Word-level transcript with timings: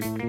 love. 0.00 0.25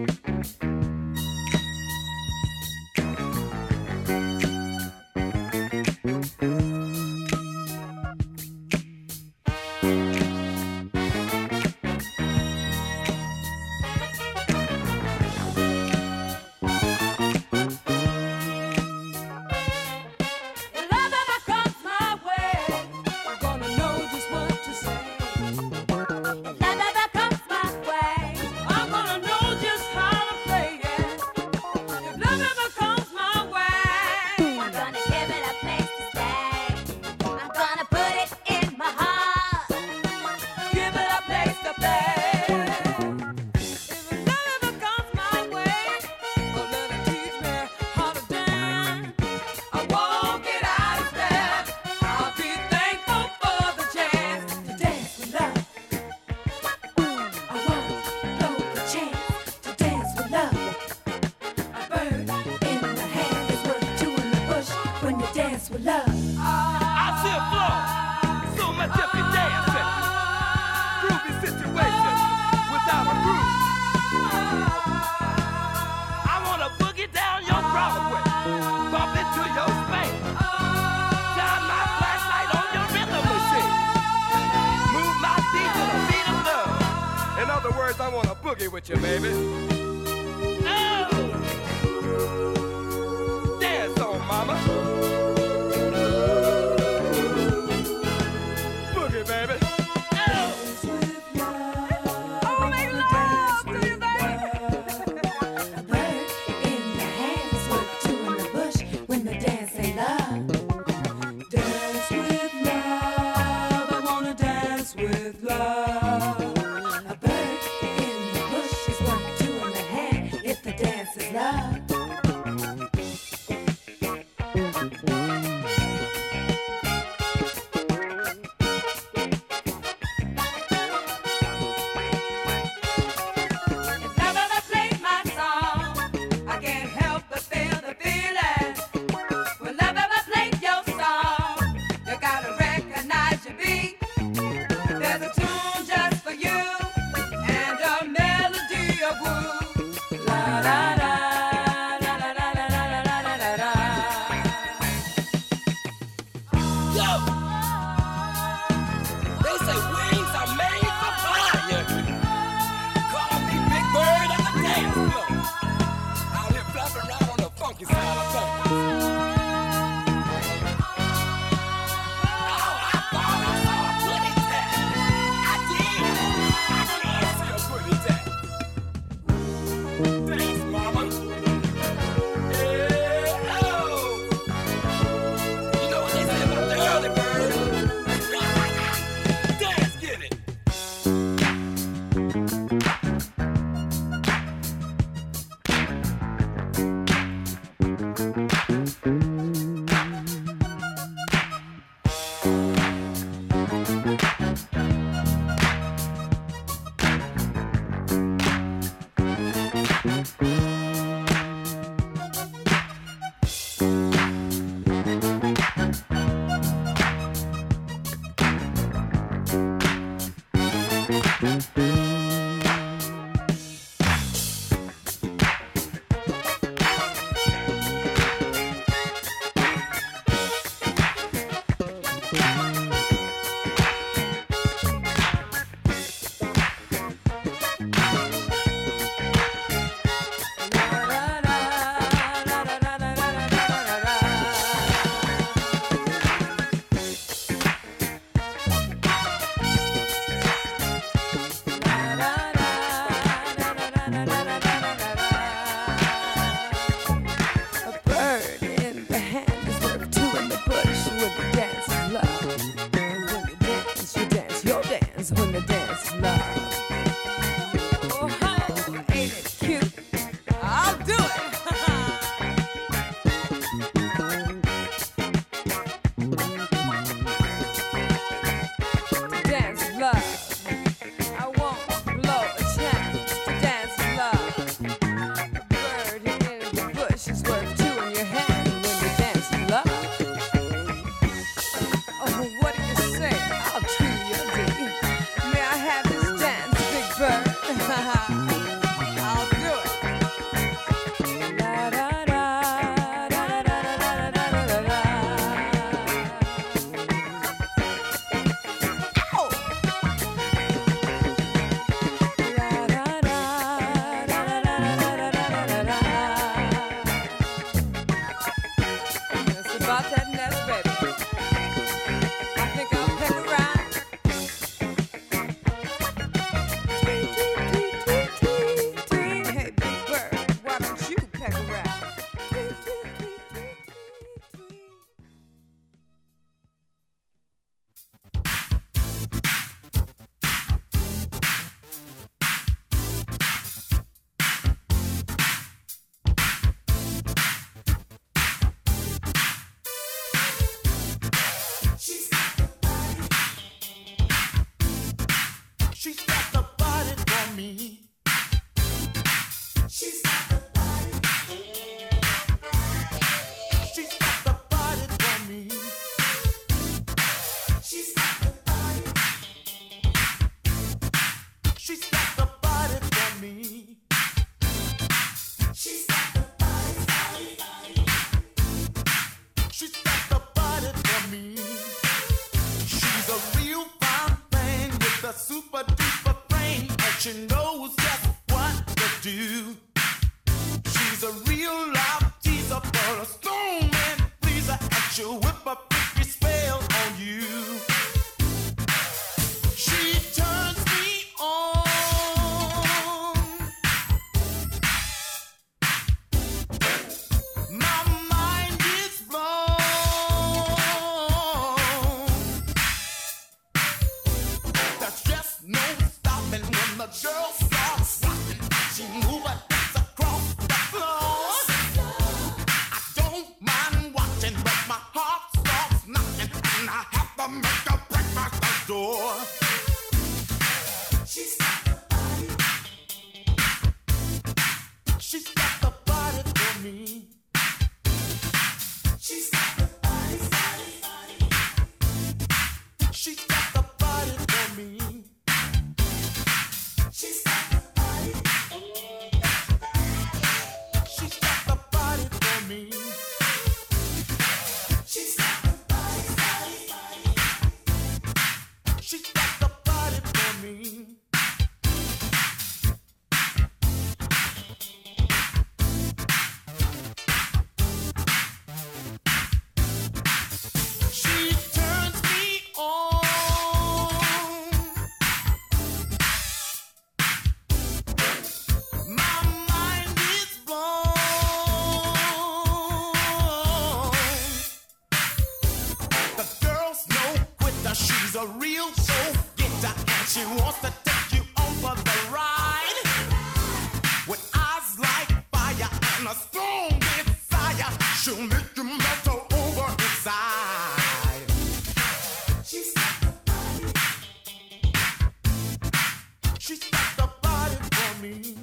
She's 506.68 506.80
got 506.80 507.16
the 507.16 507.30
body 507.42 507.76
for 507.94 508.22
me. 508.22 508.57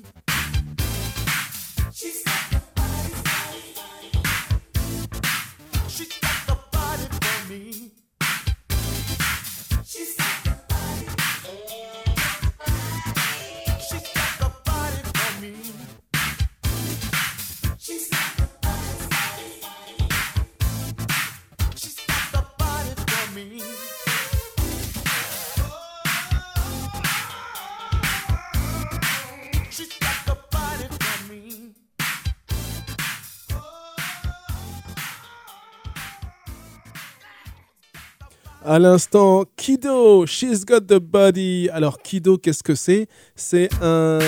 À 38.74 38.80
l'instant, 38.80 39.44
Kido, 39.56 40.26
She's 40.26 40.64
Got 40.64 40.80
the 40.88 40.98
Body. 40.98 41.68
Alors, 41.72 42.02
Kido, 42.02 42.38
qu'est-ce 42.38 42.64
que 42.64 42.74
c'est? 42.74 43.06
C'est 43.36 43.68
un. 43.80 44.18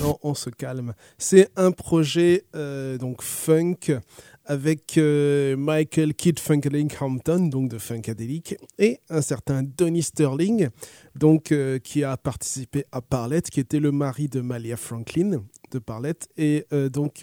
Non, 0.00 0.16
on 0.22 0.32
se 0.32 0.48
calme. 0.48 0.94
C'est 1.18 1.50
un 1.54 1.70
projet 1.70 2.46
euh, 2.56 2.96
donc 2.96 3.20
funk 3.20 4.00
avec 4.46 4.96
euh, 4.96 5.54
Michael 5.58 6.14
Kidd 6.14 6.40
Funkeling 6.40 6.90
Hampton, 6.98 7.48
donc 7.48 7.68
de 7.68 7.76
Funkadelic, 7.76 8.56
et 8.78 9.00
un 9.10 9.20
certain 9.20 9.62
Donny 9.62 10.02
Sterling, 10.02 10.68
donc 11.14 11.52
euh, 11.52 11.78
qui 11.78 12.04
a 12.04 12.16
participé 12.16 12.86
à 12.90 13.02
Parlette, 13.02 13.50
qui 13.50 13.60
était 13.60 13.80
le 13.80 13.92
mari 13.92 14.28
de 14.28 14.40
Malia 14.40 14.78
Franklin 14.78 15.42
de 15.70 15.78
Parlette. 15.78 16.28
Et 16.38 16.66
donc, 16.90 17.22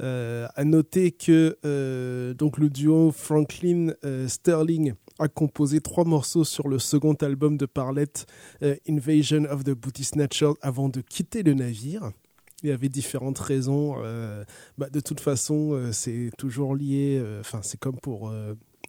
à 0.00 0.64
noter 0.64 1.12
que 1.12 2.32
donc 2.32 2.58
le 2.58 2.70
duo 2.70 3.12
Franklin 3.12 3.92
Sterling 4.26 4.94
a 5.18 5.28
composé 5.28 5.80
trois 5.80 6.04
morceaux 6.04 6.44
sur 6.44 6.68
le 6.68 6.78
second 6.78 7.14
album 7.14 7.56
de 7.56 7.66
Parlette, 7.66 8.26
euh, 8.62 8.76
Invasion 8.88 9.44
of 9.44 9.64
the 9.64 9.70
Booty 9.70 10.04
Snatchers, 10.04 10.54
avant 10.60 10.88
de 10.88 11.00
quitter 11.00 11.42
le 11.42 11.54
navire. 11.54 12.10
Il 12.62 12.70
y 12.70 12.72
avait 12.72 12.88
différentes 12.88 13.38
raisons. 13.38 13.96
Euh, 13.98 14.44
bah, 14.78 14.88
de 14.90 15.00
toute 15.00 15.20
façon, 15.20 15.72
euh, 15.72 15.92
c'est 15.92 16.30
toujours 16.38 16.74
lié. 16.74 17.22
Enfin, 17.40 17.60
c'est 17.62 17.78
comme 17.78 17.98
pour 17.98 18.32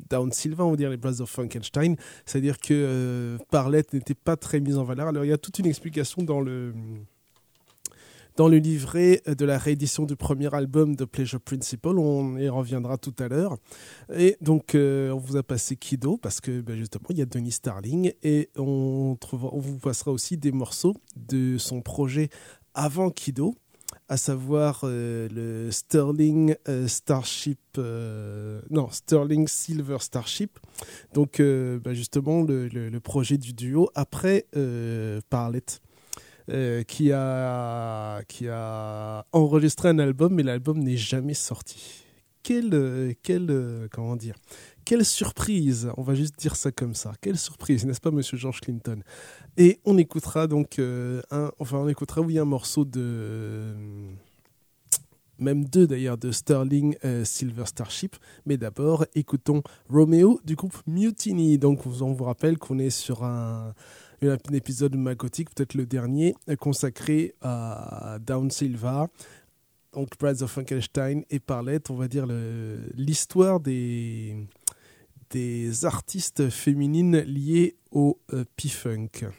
Down 0.10 0.32
Silva, 0.32 0.66
on 0.66 0.72
va 0.72 0.78
dire 0.78 0.90
les 0.90 0.98
Brothers 0.98 1.22
of 1.22 1.30
Frankenstein. 1.30 1.96
C'est-à-dire 2.26 2.60
que 2.60 3.38
Parlette 3.52 3.94
n'était 3.94 4.16
pas 4.16 4.38
très 4.38 4.60
mise 4.60 4.78
en 4.78 4.84
valeur. 4.84 5.08
Alors, 5.08 5.26
il 5.26 5.30
y 5.30 5.34
a 5.34 5.38
toute 5.38 5.60
une 5.60 5.66
explication 5.66 6.24
dans 6.24 6.42
le 6.42 6.74
dans 8.36 8.48
le 8.50 8.58
livret 8.58 9.22
de 9.26 9.46
la 9.46 9.58
réédition 9.58 10.04
du 10.06 10.16
premier 10.16 10.54
album 10.54 10.96
de 10.96 11.06
Pleasure 11.06 11.40
Principle. 11.40 11.98
On 11.98 12.38
y 12.38 12.50
reviendra 12.50 12.98
tout 12.98 13.14
à 13.20 13.28
l'heure. 13.28 13.58
Et 14.14 14.38
donc, 14.42 14.76
euh, 14.76 15.12
on 15.12 15.18
vous 15.18 15.38
a 15.38 15.44
passé 15.44 15.76
Kido 15.76 16.18
parce 16.18 16.42
que 16.42 16.62
ben, 16.62 16.76
justement, 16.76 17.06
il 17.10 17.18
y 17.18 17.22
a 17.22 17.26
Denis 17.26 17.52
Starling 17.52 18.12
et 18.24 18.50
on, 18.58 19.18
vous 19.32 19.80
passera 19.80 20.12
aussi 20.12 20.38
des 20.38 20.52
morceaux 20.52 20.96
de 21.16 21.58
son 21.58 21.82
projet 21.82 22.30
avant 22.74 23.10
Kido 23.10 23.56
à 24.10 24.18
savoir 24.18 24.82
euh, 24.84 25.28
le 25.32 25.72
Sterling 25.72 26.56
euh, 26.68 26.88
Starship, 26.88 27.60
non, 27.78 28.90
Sterling 28.92 29.48
Silver 29.48 29.98
Starship. 30.00 30.60
Donc, 31.14 31.40
ben, 31.40 31.94
justement, 31.94 32.44
le, 32.44 32.68
le, 32.68 33.00
projet 33.00 33.38
du 33.38 33.54
duo 33.54 33.90
après 33.96 34.46
Parlette. 35.30 35.82
Euh, 36.52 36.84
qui, 36.84 37.12
a, 37.12 38.22
qui 38.28 38.48
a 38.48 39.26
enregistré 39.32 39.90
un 39.90 39.98
album, 39.98 40.36
mais 40.36 40.44
l'album 40.44 40.78
n'est 40.78 40.96
jamais 40.96 41.34
sorti. 41.34 42.04
Quelle, 42.44 43.16
quelle, 43.24 43.88
comment 43.92 44.16
dire, 44.16 44.36
quelle 44.86 45.04
surprise, 45.04 45.90
on 45.98 46.04
va 46.04 46.14
juste 46.14 46.38
dire 46.38 46.56
ça 46.56 46.72
comme 46.72 46.94
ça. 46.94 47.14
Quelle 47.20 47.40
surprise, 47.40 47.86
n'est-ce 47.86 48.00
pas, 48.00 48.12
monsieur 48.12 48.38
George 48.38 48.62
Clinton? 48.62 49.02
Et 49.58 49.80
on 49.84 49.98
écoutera 49.98 50.46
donc 50.46 50.78
euh, 50.78 51.24
un, 51.32 51.52
enfin, 51.58 51.80
on 51.80 51.88
écoutera, 51.88 52.22
oui, 52.22 52.38
un 52.38 52.46
morceau 52.46 52.86
de 52.86 53.74
même 55.40 55.66
deux 55.66 55.88
d'ailleurs 55.88 56.18
de 56.18 56.32
Sterling 56.32 56.96
euh, 57.04 57.26
Silver 57.26 57.66
Starship. 57.66 58.16
Mais 58.46 58.58
d'abord, 58.58 59.06
écoutons 59.16 59.64
Romeo 59.90 60.40
du 60.46 60.56
groupe 60.56 60.78
Mutiny. 60.86 61.58
Donc, 61.58 61.86
on 61.86 62.14
vous 62.14 62.24
rappelle 62.24 62.60
qu'on 62.60 62.78
est 62.78 62.92
sur 62.92 63.24
un, 63.24 63.74
un 64.22 64.54
épisode 64.54 64.96
magotique, 64.96 65.54
peut-être 65.54 65.74
le 65.74 65.86
dernier, 65.86 66.36
consacré 66.60 67.36
à 67.42 68.18
Down 68.22 68.50
Silva, 68.52 69.10
donc 69.94 70.10
Brides 70.20 70.42
of 70.42 70.52
Frankenstein 70.52 71.24
et 71.30 71.40
Parlette, 71.40 71.90
on 71.90 71.96
va 71.96 72.08
dire 72.08 72.26
l'histoire 72.96 73.60
des, 73.60 74.36
des 75.30 75.86
artistes 75.86 76.50
féminines 76.50 77.20
liées 77.20 77.76
au 77.92 78.20
euh, 78.34 78.44
P-Funk. 78.58 79.32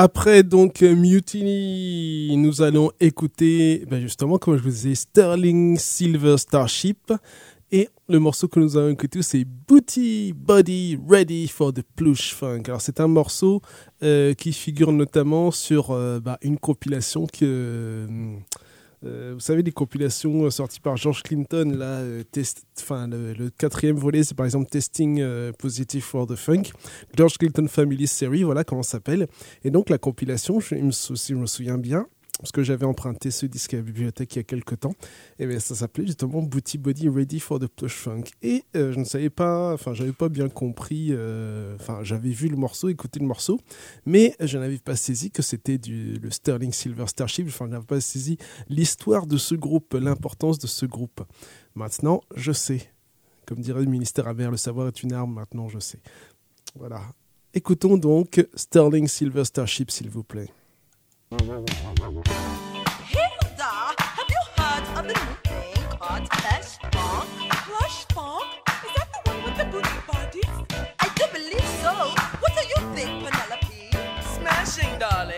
Après 0.00 0.44
donc 0.44 0.82
Mutiny, 0.82 2.32
nous 2.36 2.62
allons 2.62 2.92
écouter 3.00 3.84
ben 3.90 4.00
justement, 4.00 4.38
comme 4.38 4.56
je 4.56 4.62
vous 4.62 4.68
disais, 4.68 4.94
Sterling 4.94 5.76
Silver 5.76 6.36
Starship. 6.38 7.12
Et 7.72 7.88
le 8.08 8.20
morceau 8.20 8.46
que 8.46 8.60
nous 8.60 8.76
allons 8.76 8.90
écouter, 8.90 9.22
c'est 9.22 9.44
Booty 9.44 10.32
Body 10.36 11.00
Ready 11.04 11.48
for 11.48 11.72
the 11.72 11.82
Plush 11.96 12.32
Funk. 12.32 12.62
Alors 12.66 12.80
c'est 12.80 13.00
un 13.00 13.08
morceau 13.08 13.60
euh, 14.04 14.34
qui 14.34 14.52
figure 14.52 14.92
notamment 14.92 15.50
sur 15.50 15.90
euh, 15.90 16.20
bah, 16.20 16.38
une 16.42 16.60
compilation 16.60 17.26
que 17.26 18.06
Euh, 19.04 19.32
vous 19.34 19.40
savez, 19.40 19.62
les 19.62 19.72
compilations 19.72 20.44
euh, 20.44 20.50
sorties 20.50 20.80
par 20.80 20.96
George 20.96 21.22
Clinton, 21.22 21.72
là, 21.76 22.00
euh, 22.00 22.24
test, 22.24 22.64
le, 22.90 23.48
quatrième 23.50 23.96
volet, 23.96 24.24
c'est 24.24 24.34
par 24.34 24.46
exemple 24.46 24.68
Testing 24.68 25.24
Positive 25.58 26.02
for 26.02 26.26
the 26.26 26.34
Funk. 26.34 26.64
George 27.16 27.38
Clinton 27.38 27.66
Family 27.68 28.06
Series, 28.06 28.42
voilà 28.42 28.64
comment 28.64 28.82
ça 28.82 28.92
s'appelle. 28.92 29.28
Et 29.64 29.70
donc, 29.70 29.90
la 29.90 29.98
compilation, 29.98 30.60
si 30.60 30.76
je 31.28 31.34
me 31.34 31.46
souviens 31.46 31.78
bien, 31.78 32.06
parce 32.38 32.52
que 32.52 32.62
j'avais 32.62 32.86
emprunté 32.86 33.30
ce 33.30 33.46
disque 33.46 33.74
à 33.74 33.78
la 33.78 33.82
bibliothèque 33.82 34.36
il 34.36 34.38
y 34.38 34.40
a 34.40 34.44
quelques 34.44 34.80
temps, 34.80 34.94
et 35.38 35.46
bien 35.46 35.58
ça 35.58 35.74
s'appelait 35.74 36.06
justement 36.06 36.42
Booty 36.42 36.78
Body 36.78 37.08
Ready 37.08 37.40
for 37.40 37.58
the 37.58 37.66
Plush 37.66 37.94
Funk. 37.94 38.24
Et 38.42 38.64
euh, 38.76 38.92
je 38.92 38.98
ne 38.98 39.04
savais 39.04 39.30
pas, 39.30 39.74
enfin, 39.74 39.94
j'avais 39.94 40.12
pas 40.12 40.28
bien 40.28 40.48
compris, 40.48 41.08
euh, 41.10 41.74
enfin, 41.76 42.00
j'avais 42.02 42.30
vu 42.30 42.48
le 42.48 42.56
morceau, 42.56 42.88
écouté 42.88 43.20
le 43.20 43.26
morceau, 43.26 43.60
mais 44.06 44.34
je 44.40 44.58
n'avais 44.58 44.78
pas 44.78 44.96
saisi 44.96 45.30
que 45.30 45.42
c'était 45.42 45.78
du 45.78 46.14
le 46.18 46.30
Sterling 46.30 46.72
Silver 46.72 47.06
Starship, 47.06 47.48
enfin, 47.48 47.66
je 47.66 47.70
n'avais 47.72 47.86
pas 47.86 48.00
saisi 48.00 48.38
l'histoire 48.68 49.26
de 49.26 49.36
ce 49.36 49.54
groupe, 49.54 49.94
l'importance 49.94 50.58
de 50.58 50.66
ce 50.66 50.86
groupe. 50.86 51.22
Maintenant, 51.74 52.20
je 52.36 52.52
sais. 52.52 52.90
Comme 53.46 53.60
dirait 53.60 53.80
le 53.80 53.90
ministère 53.90 54.28
Albert, 54.28 54.50
le 54.50 54.56
savoir 54.56 54.88
est 54.88 55.02
une 55.02 55.12
arme, 55.12 55.34
maintenant 55.34 55.68
je 55.68 55.78
sais. 55.78 56.00
Voilà. 56.76 57.02
Écoutons 57.54 57.96
donc 57.96 58.46
Sterling 58.54 59.08
Silver 59.08 59.44
Starship, 59.44 59.90
s'il 59.90 60.10
vous 60.10 60.22
plaît. 60.22 60.50
Hilda, 61.30 61.44
have 63.98 64.30
you 64.30 64.42
heard 64.56 64.84
of 64.98 65.04
the 65.06 65.12
new 65.12 65.36
thing 65.44 65.84
called 65.90 66.24
Plush 66.30 66.78
Funk? 66.90 67.28
Plush 67.50 68.06
Funk? 68.14 68.46
Is 68.86 68.94
that 68.96 69.08
the 69.12 69.20
one 69.30 69.42
with 69.44 69.56
the 69.58 69.64
booty 69.66 69.98
bodies? 70.10 70.54
I 70.98 71.08
do 71.16 71.24
believe 71.30 71.68
so. 71.82 71.92
What 72.40 72.52
do 72.56 72.62
you 72.66 72.80
think, 72.94 73.10
Penelope? 73.22 73.90
Smashing, 74.36 74.98
darling. 74.98 75.37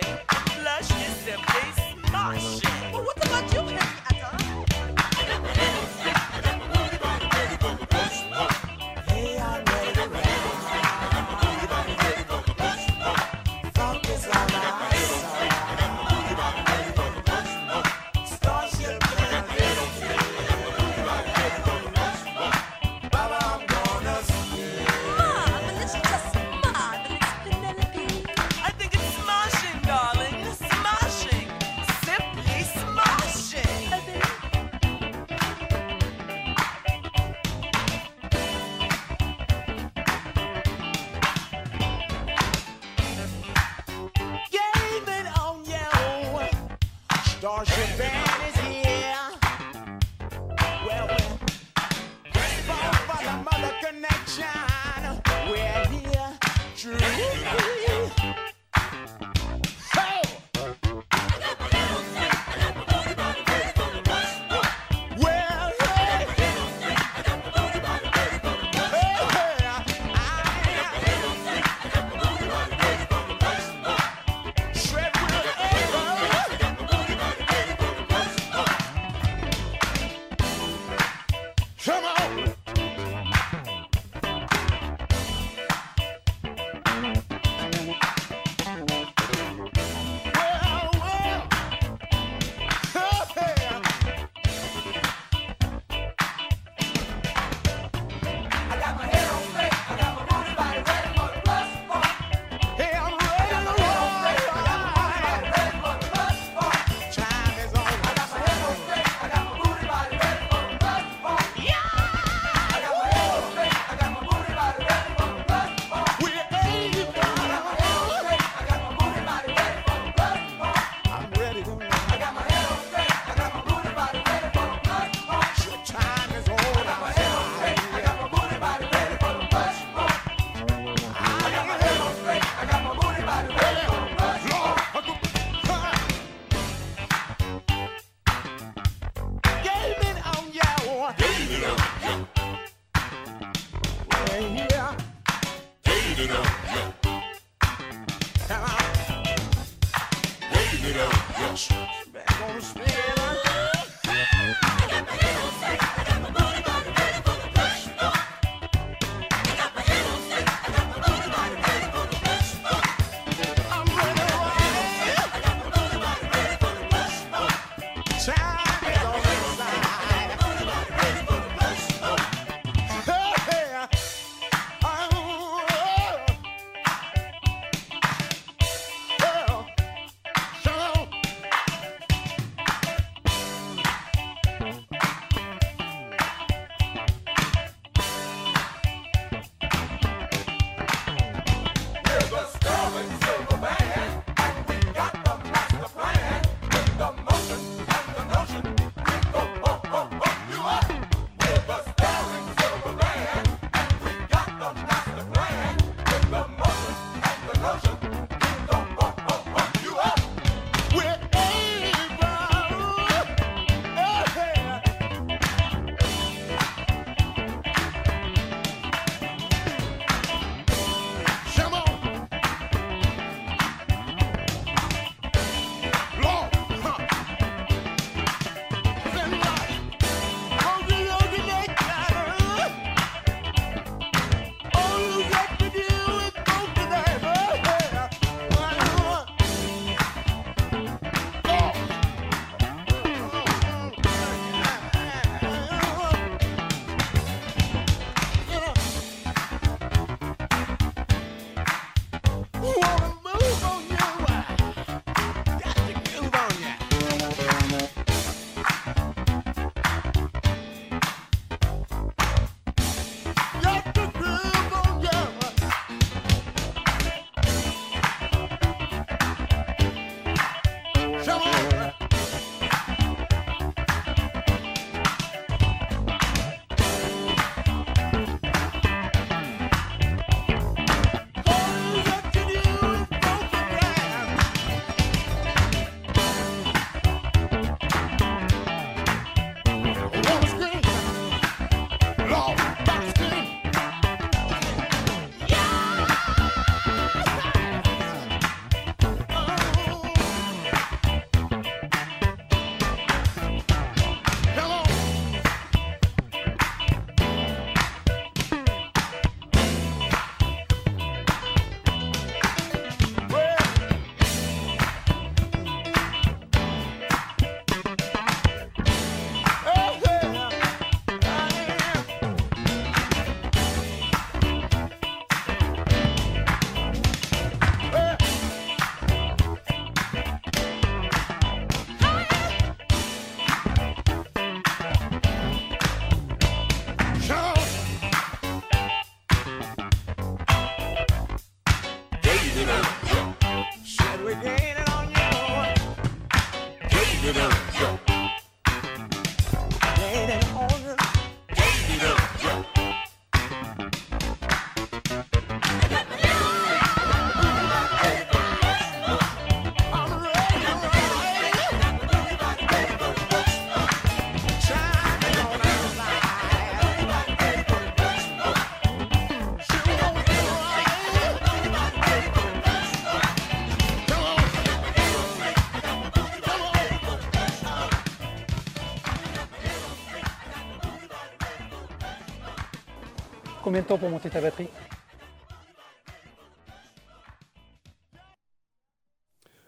Combien 383.70 383.83
de 383.83 383.87
temps 383.87 383.98
pour 383.98 384.11
monter 384.11 384.28
ta 384.28 384.40
batterie 384.40 384.66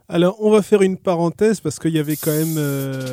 Alors, 0.09 0.43
on 0.43 0.51
va 0.51 0.61
faire 0.61 0.83
une 0.83 0.97
parenthèse 0.97 1.61
parce 1.61 1.79
qu'il 1.79 1.93
y 1.93 2.01
avait 2.01 2.17
quand 2.17 2.33
même. 2.33 2.57
euh, 2.59 3.07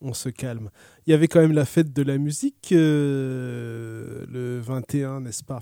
on 0.00 0.14
se 0.14 0.28
calme. 0.28 0.70
Il 1.04 1.10
y 1.10 1.14
avait 1.14 1.26
quand 1.26 1.40
même 1.40 1.50
la 1.50 1.64
fête 1.64 1.92
de 1.92 2.04
la 2.04 2.18
musique 2.18 2.70
euh, 2.70 4.26
le 4.30 4.60
21, 4.60 5.22
n'est-ce 5.22 5.42
pas? 5.42 5.58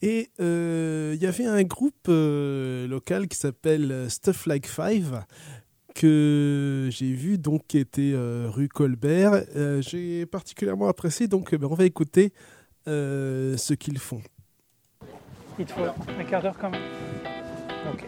Et 0.00 0.30
euh, 0.40 1.12
il 1.14 1.22
y 1.22 1.26
avait 1.26 1.44
un 1.44 1.62
groupe 1.64 2.08
local 2.08 3.28
qui 3.28 3.36
s'appelle 3.36 4.06
Stuff 4.08 4.46
Like 4.46 4.66
Five 4.66 5.22
que 5.94 6.88
j'ai 6.90 7.12
vu 7.12 7.36
donc 7.36 7.66
qui 7.68 7.76
était 7.76 8.14
rue 8.16 8.68
Colbert. 8.70 9.44
J'ai 9.80 10.24
particulièrement 10.24 10.88
apprécié 10.88 11.28
donc 11.28 11.54
ben, 11.54 11.68
on 11.70 11.74
va 11.74 11.84
écouter 11.84 12.32
euh, 12.88 13.56
ce 13.56 13.74
qu'ils 13.74 13.98
font. 13.98 14.20
Il 15.58 15.66
te 15.66 15.72
faut 15.72 15.82
un 16.18 16.24
quart 16.24 16.42
d'heure 16.42 16.56
quand 16.58 16.70
même 16.70 16.80
Ok. 17.92 18.04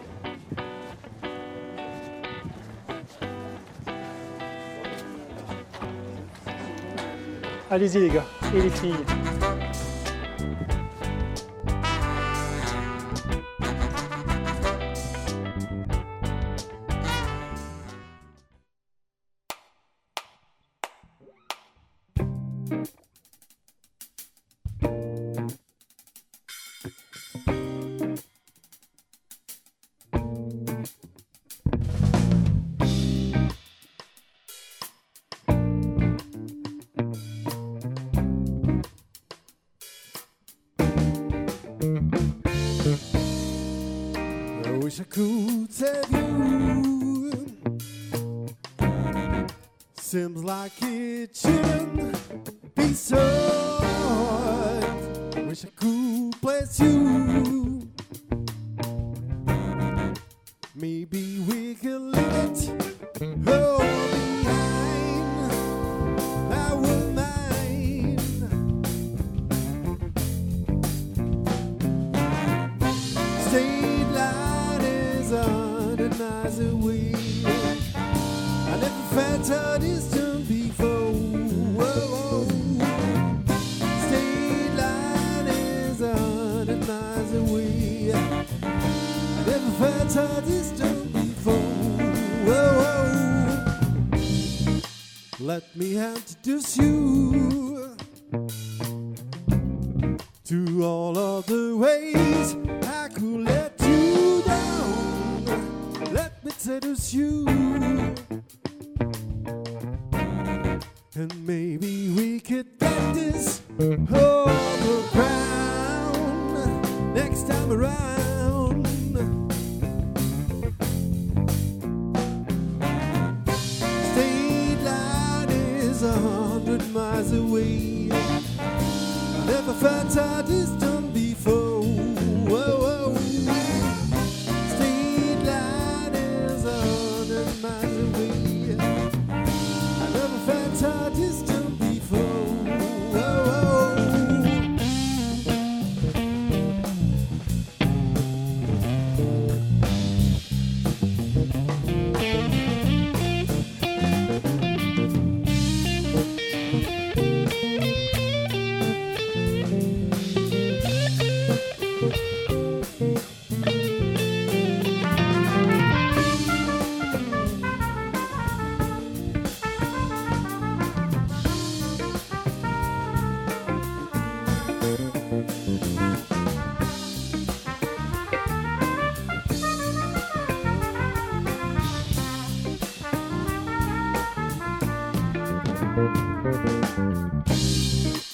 Allez-y 7.71 7.99
les 8.01 8.11
gars, 8.11 8.25
et 8.55 8.63
les 8.63 8.71
filles. 8.71 8.95
Like 50.47 50.81
it 50.83 51.35
shouldn't 51.35 52.75
be 52.77 52.93
so 52.93 53.19
hard. 53.83 55.35
Wish 55.49 55.65
I 55.65 55.69
could 55.75 56.41
bless 56.41 56.79
you. 56.79 57.06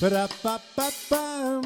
Ba-da-ba-ba-bum. 0.03 1.63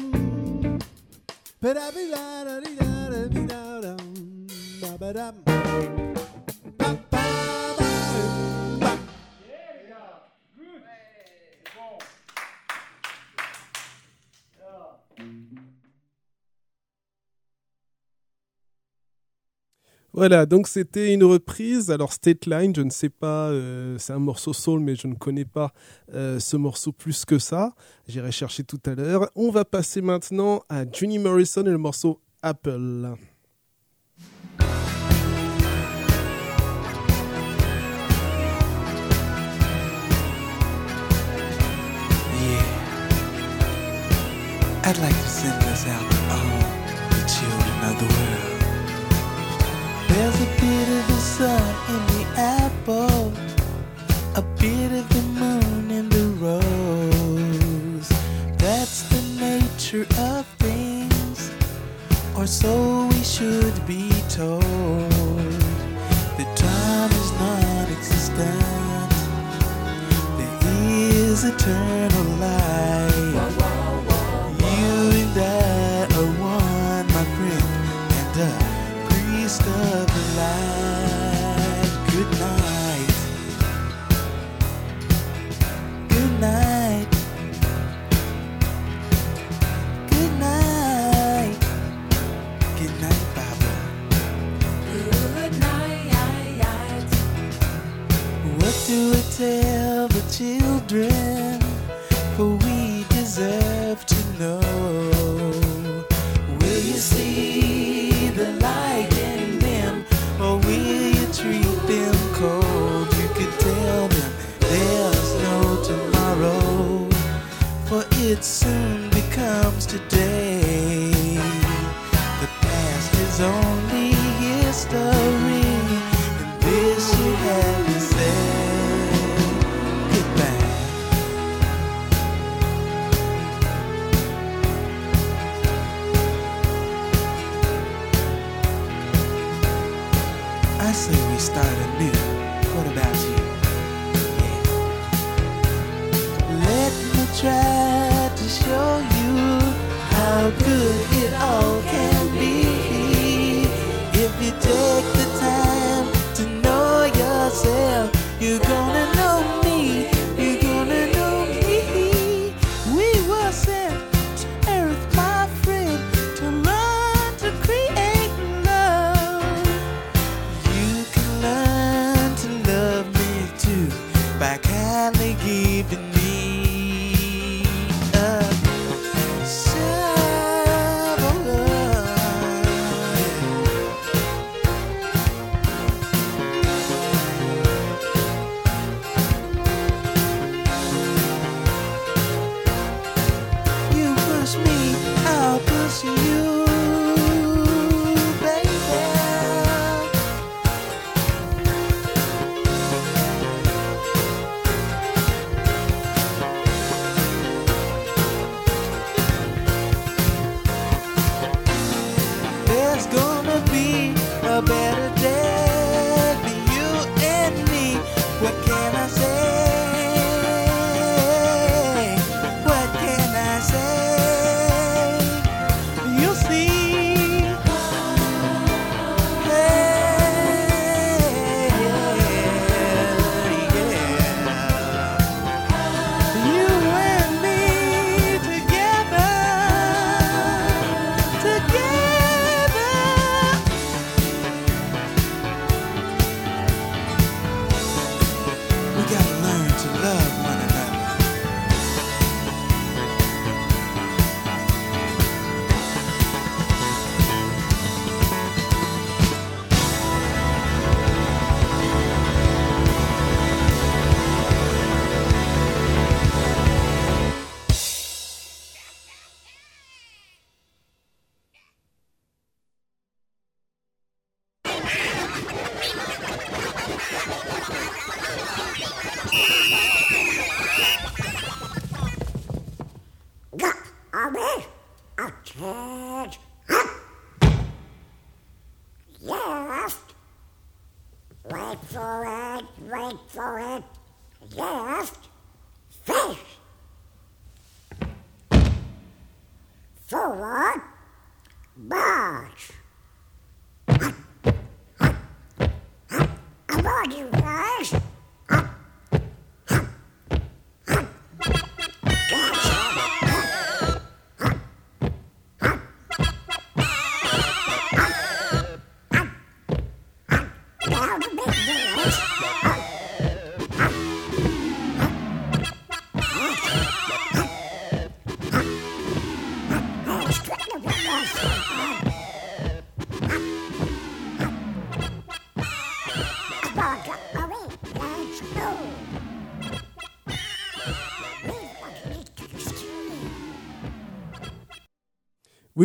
Voilà, 20.17 20.47
donc 20.47 20.67
c'était 20.67 21.13
une 21.13 21.23
reprise. 21.23 21.91
Alors 21.91 22.11
State 22.11 22.47
Line, 22.47 22.75
je 22.75 22.81
ne 22.81 22.89
sais 22.89 23.09
pas, 23.09 23.49
euh, 23.49 23.99
c'est 23.99 24.13
un 24.13 24.19
morceau 24.19 24.51
soul, 24.51 24.79
mais 24.79 24.95
je 24.95 25.05
ne 25.05 25.13
connais 25.13 25.45
pas 25.45 25.73
euh, 26.15 26.39
ce 26.39 26.57
morceau 26.57 26.91
plus 26.91 27.23
que 27.23 27.37
ça. 27.37 27.75
J'irai 28.07 28.31
chercher 28.31 28.63
tout 28.63 28.81
à 28.87 28.95
l'heure. 28.95 29.29
On 29.35 29.51
va 29.51 29.63
passer 29.63 30.01
maintenant 30.01 30.63
à 30.69 30.85
Juni 30.91 31.19
Morrison 31.19 31.61
et 31.61 31.69
le 31.69 31.77
morceau 31.77 32.19
Apple. 32.41 33.13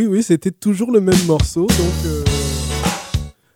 Oui, 0.08 0.22
c'était 0.22 0.50
toujours 0.50 0.90
le 0.90 1.00
même 1.00 1.26
morceau, 1.26 1.66
donc 1.66 2.06
euh, 2.06 2.24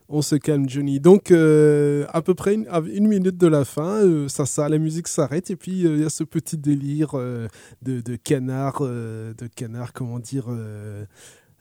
on 0.08 0.22
se 0.22 0.36
calme, 0.36 0.68
Johnny. 0.68 1.00
Donc, 1.00 1.30
euh, 1.30 2.06
à 2.12 2.22
peu 2.22 2.34
près 2.34 2.54
une, 2.54 2.68
une 2.92 3.08
minute 3.08 3.36
de 3.36 3.46
la 3.48 3.64
fin, 3.64 4.04
euh, 4.04 4.28
ça, 4.28 4.46
ça, 4.46 4.68
la 4.68 4.78
musique 4.78 5.08
s'arrête, 5.08 5.50
et 5.50 5.56
puis 5.56 5.72
il 5.72 6.00
y 6.00 6.04
a 6.04 6.08
ce 6.08 6.24
petit 6.24 6.56
délire 6.56 7.14
de, 7.14 7.48
de 7.82 8.16
canard, 8.16 8.82
de 8.82 9.46
canard, 9.56 9.92
comment 9.92 10.18
dire, 10.20 10.46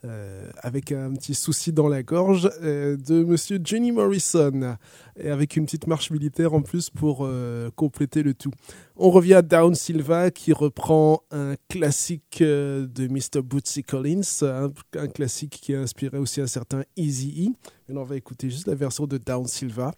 euh, 0.04 0.50
avec 0.58 0.92
un 0.92 1.14
petit 1.14 1.34
souci 1.34 1.72
dans 1.72 1.88
la 1.88 2.02
gorge, 2.02 2.50
euh, 2.62 2.96
de 2.96 3.24
Monsieur 3.24 3.58
Johnny 3.64 3.92
Morrison, 3.92 4.76
et 5.18 5.30
avec 5.30 5.56
une 5.56 5.64
petite 5.64 5.86
marche 5.86 6.10
militaire 6.10 6.52
en 6.52 6.60
plus 6.60 6.90
pour 6.90 7.20
euh, 7.22 7.70
compléter 7.74 8.22
le 8.22 8.34
tout. 8.34 8.50
On 8.96 9.10
revient 9.10 9.34
à 9.34 9.42
Down 9.42 9.74
Silva 9.74 10.30
qui 10.30 10.52
reprend 10.52 11.22
un 11.30 11.54
classique 11.68 12.42
de 12.42 13.08
Mr. 13.08 13.42
Bootsy 13.42 13.82
Collins, 13.82 14.20
un, 14.42 15.08
classique 15.08 15.58
qui 15.62 15.74
a 15.74 15.80
inspiré 15.80 16.18
aussi 16.18 16.40
un 16.40 16.46
certain 16.46 16.84
Easy 16.96 17.48
E. 17.88 17.92
Là, 17.92 18.00
on 18.00 18.04
va 18.04 18.16
écouter 18.16 18.50
juste 18.50 18.66
la 18.68 18.74
version 18.74 19.06
de 19.06 19.16
Down 19.16 19.46
Silva. 19.46 19.92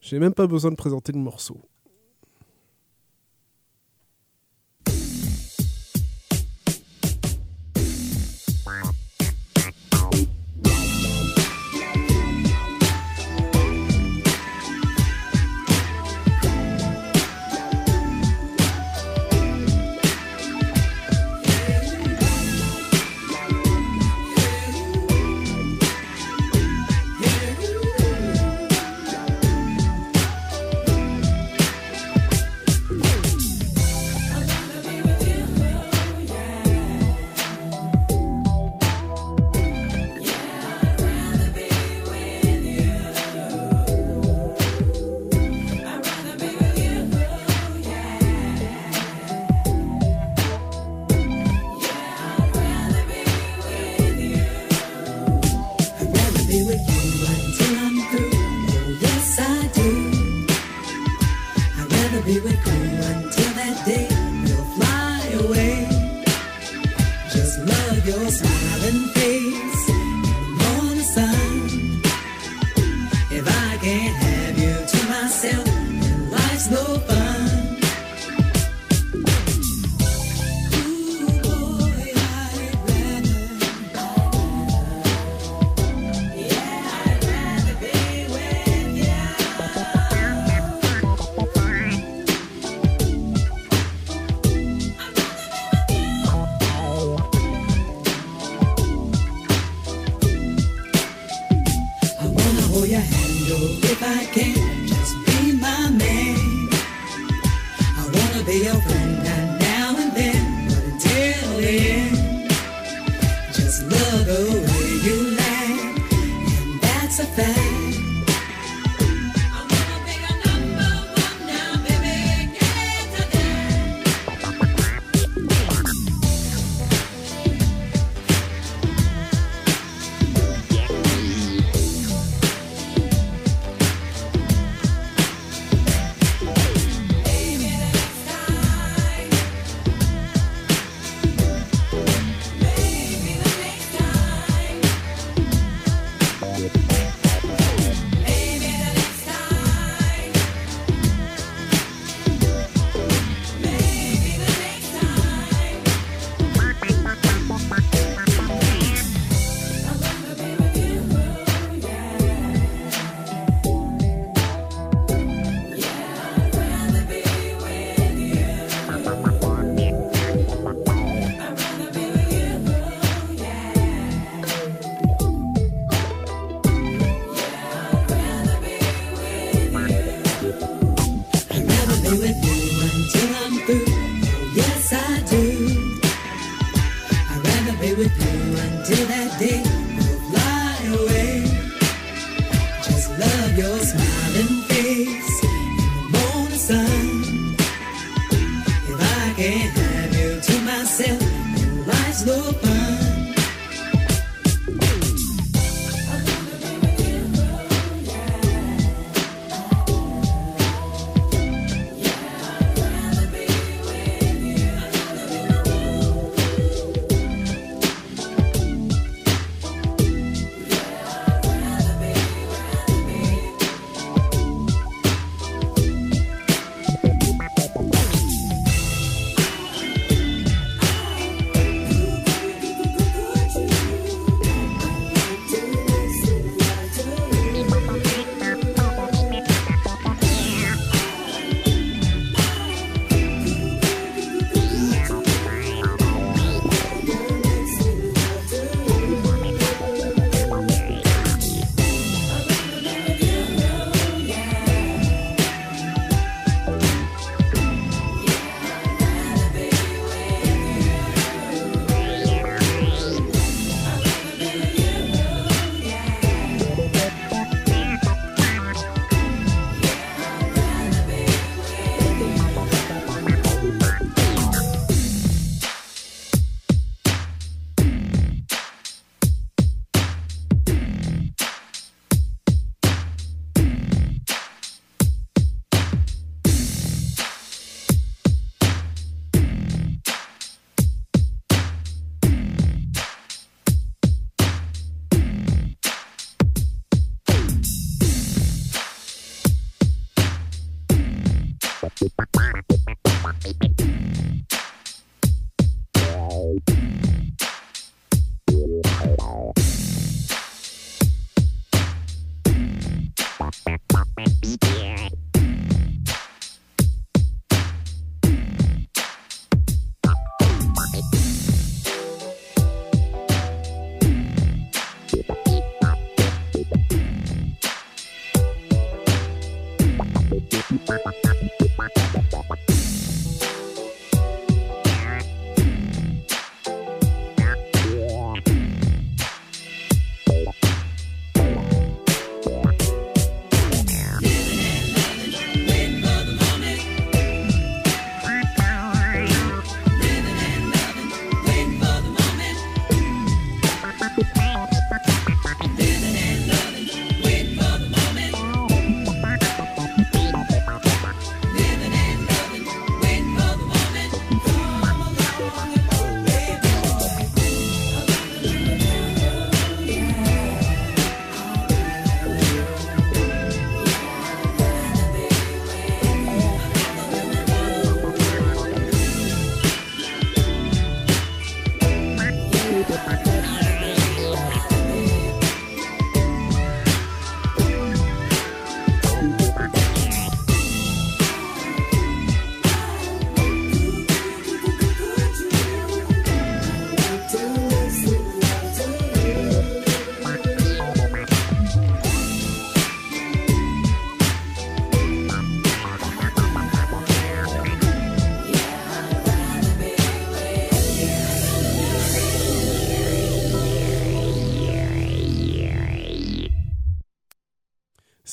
J'ai 0.00 0.18
même 0.18 0.34
pas 0.34 0.46
besoin 0.46 0.70
de 0.70 0.76
présenter 0.76 1.12
le 1.12 1.20
morceau. 1.20 1.58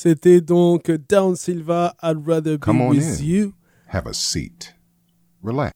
C'était 0.02 0.40
donc 0.40 0.90
Down 0.90 1.36
Silva, 1.36 1.94
I'd 2.02 2.26
rather 2.26 2.56
be 2.56 2.64
Come 2.64 2.80
on 2.80 2.88
with 2.88 3.20
in. 3.20 3.22
you. 3.22 3.52
Have 3.86 4.06
a 4.06 4.14
seat. 4.14 4.74
Relax. 5.44 5.74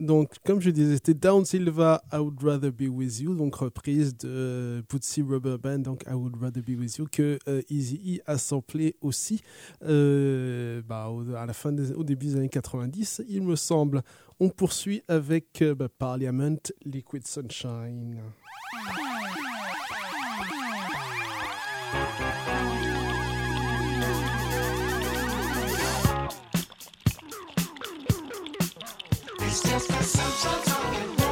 Donc, 0.00 0.36
comme 0.46 0.62
je 0.62 0.70
disais, 0.70 0.94
c'était 0.94 1.12
Down 1.12 1.44
Silva, 1.44 2.02
I 2.10 2.16
would 2.16 2.42
rather 2.42 2.72
be 2.72 2.88
with 2.88 3.20
you, 3.20 3.34
donc 3.34 3.56
reprise 3.56 4.16
de 4.16 4.82
Bootsy 4.88 5.20
Rubber 5.20 5.58
Band, 5.58 5.80
donc 5.80 6.04
I 6.08 6.14
would 6.14 6.36
rather 6.40 6.62
be 6.62 6.70
with 6.70 6.96
you, 6.96 7.06
que 7.12 7.38
euh, 7.48 7.60
Easy 7.68 8.00
E 8.16 8.22
a 8.24 8.38
samplé 8.38 8.96
aussi 9.02 9.42
euh, 9.84 10.80
bah, 10.88 11.10
au, 11.10 11.34
à 11.34 11.44
la 11.44 11.52
fin 11.52 11.76
au 11.94 12.02
début 12.02 12.28
des 12.28 12.36
années 12.36 12.48
90, 12.48 13.24
il 13.28 13.42
me 13.42 13.56
semble. 13.56 14.00
On 14.40 14.48
poursuit 14.48 15.02
avec 15.06 15.60
euh, 15.60 15.74
bah, 15.74 15.90
Parliament, 15.98 16.56
Liquid 16.86 17.26
Sunshine. 17.26 18.22
It's 29.50 29.62
just 29.62 29.90
a 29.90 30.02
social 30.04 30.62
talking. 30.62 31.29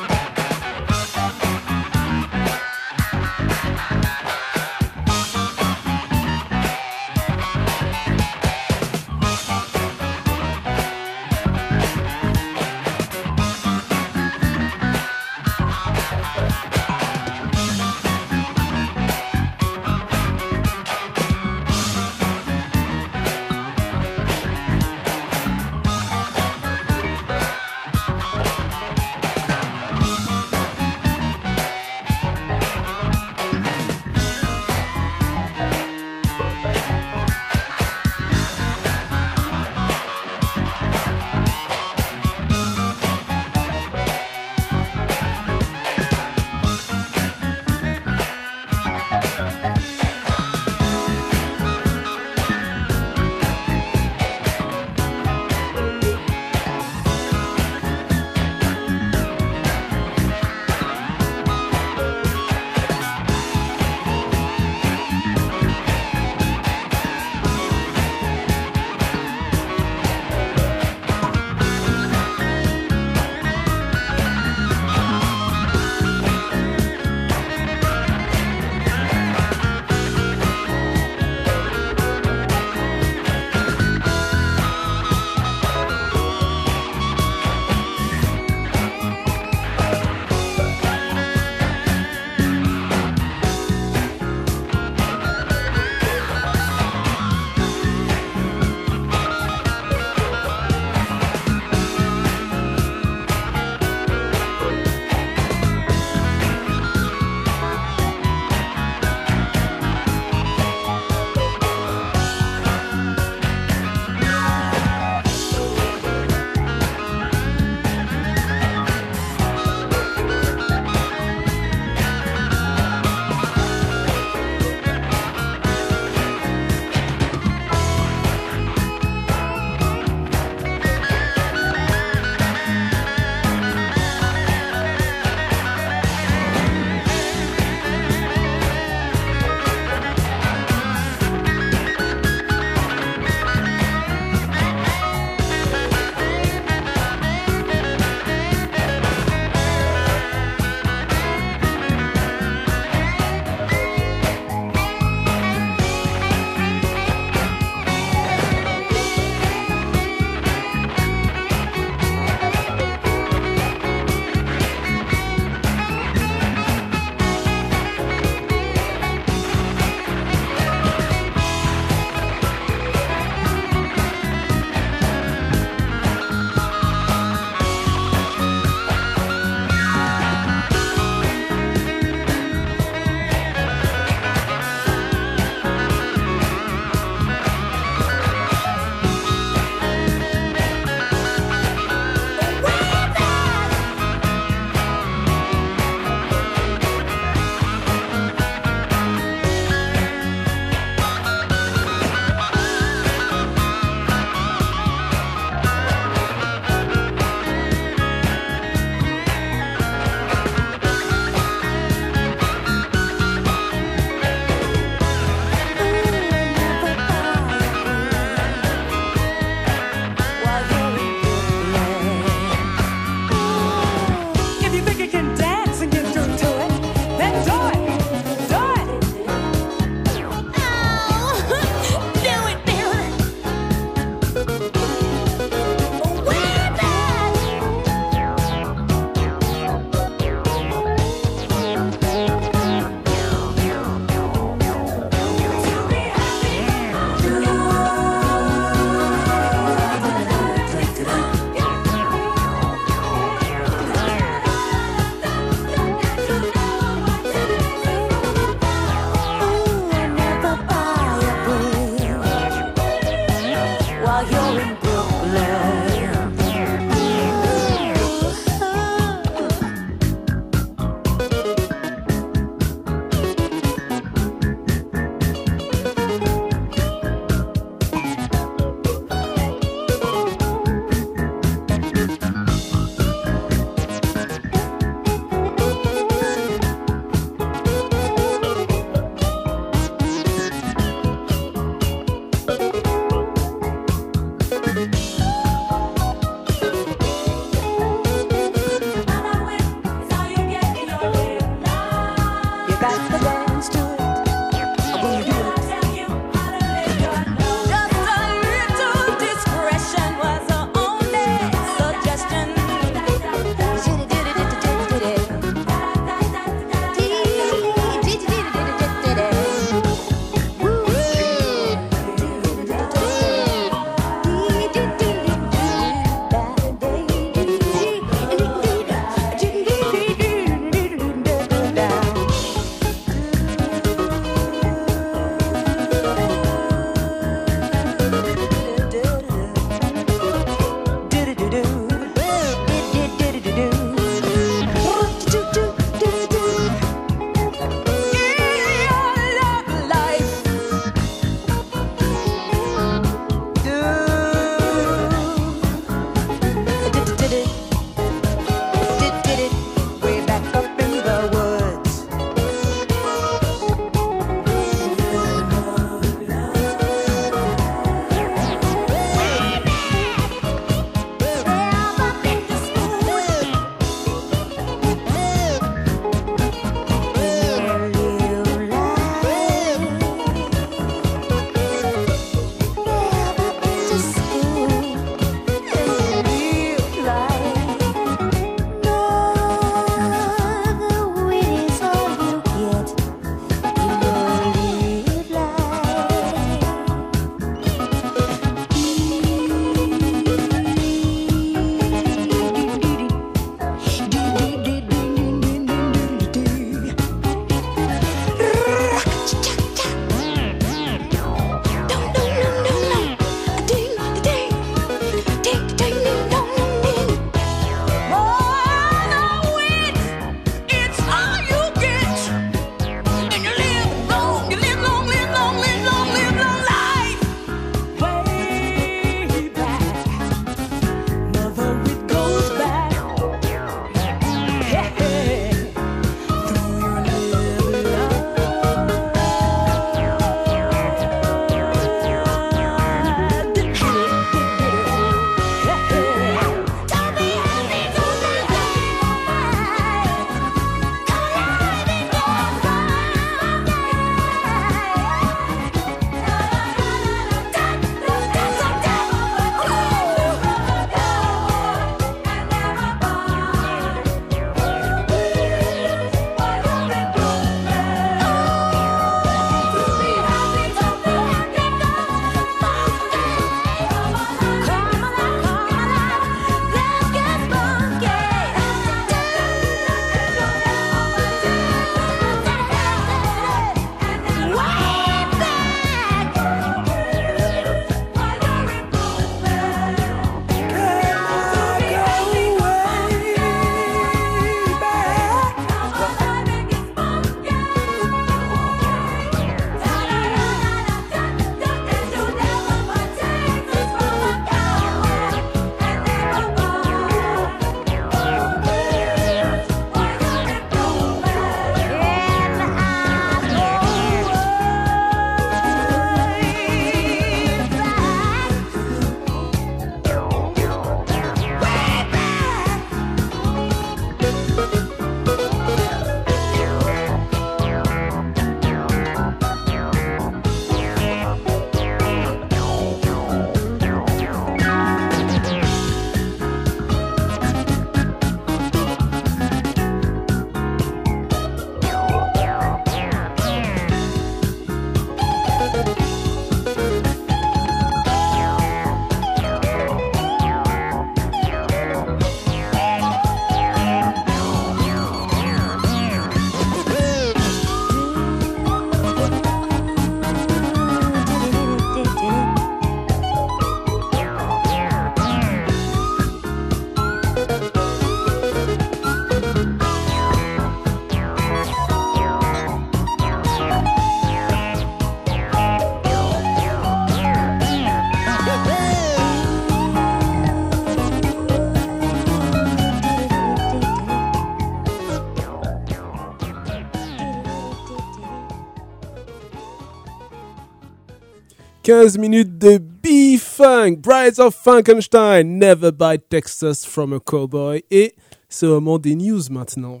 15 591.90 592.18
minutes 592.18 592.56
de 592.56 592.78
B-Funk, 592.78 594.00
Brides 594.00 594.38
of 594.38 594.54
Frankenstein, 594.54 595.58
Never 595.58 595.90
Buy 595.90 596.18
Texas 596.18 596.84
from 596.84 597.12
a 597.12 597.18
Cowboy. 597.18 597.82
Et 597.90 598.14
c'est 598.48 598.66
au 598.66 598.74
moment 598.74 599.00
des 599.00 599.16
news 599.16 599.50
maintenant. 599.50 600.00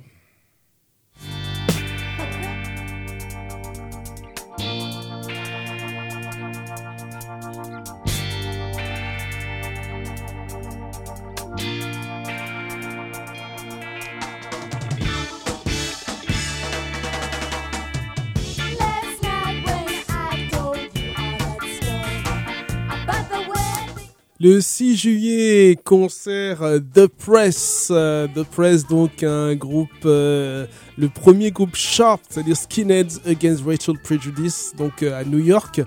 Le 24.42 24.62
6 24.62 24.96
juillet, 24.96 25.76
concert 25.84 26.62
euh, 26.62 26.78
The 26.78 27.08
Press. 27.08 27.88
euh, 27.90 28.26
The 28.34 28.42
Press, 28.44 28.86
donc 28.86 29.22
un 29.22 29.54
groupe, 29.54 29.90
euh, 30.06 30.64
le 30.96 31.10
premier 31.10 31.50
groupe 31.50 31.74
Sharp, 31.76 32.22
c'est-à-dire 32.26 32.56
Skinheads 32.56 33.20
Against 33.26 33.62
Racial 33.66 33.98
Prejudice, 34.02 34.72
donc 34.78 35.02
à 35.02 35.24
New 35.24 35.40
York, 35.40 35.82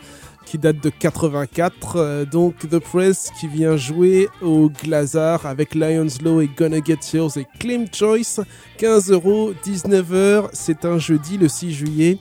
qui 0.45 0.59
date 0.59 0.83
de 0.83 0.91
84. 0.91 1.95
euh, 1.95 2.25
donc 2.25 2.69
The 2.69 2.77
Press 2.77 3.31
qui 3.39 3.47
vient 3.47 3.75
jouer 3.75 4.27
au 4.43 4.69
Glazar 4.69 5.47
avec 5.47 5.73
Lions 5.73 6.05
Law 6.23 6.41
et 6.41 6.49
Gonna 6.55 6.77
Get 6.85 6.99
Yours 7.11 7.35
et 7.37 7.47
Claim 7.59 7.85
Choice. 7.91 8.39
15 8.77 9.09
euros, 9.09 9.53
19h. 9.65 10.49
C'est 10.53 10.85
un 10.85 10.99
jeudi 10.99 11.39
le 11.39 11.47
6 11.47 11.73
juillet. 11.73 12.19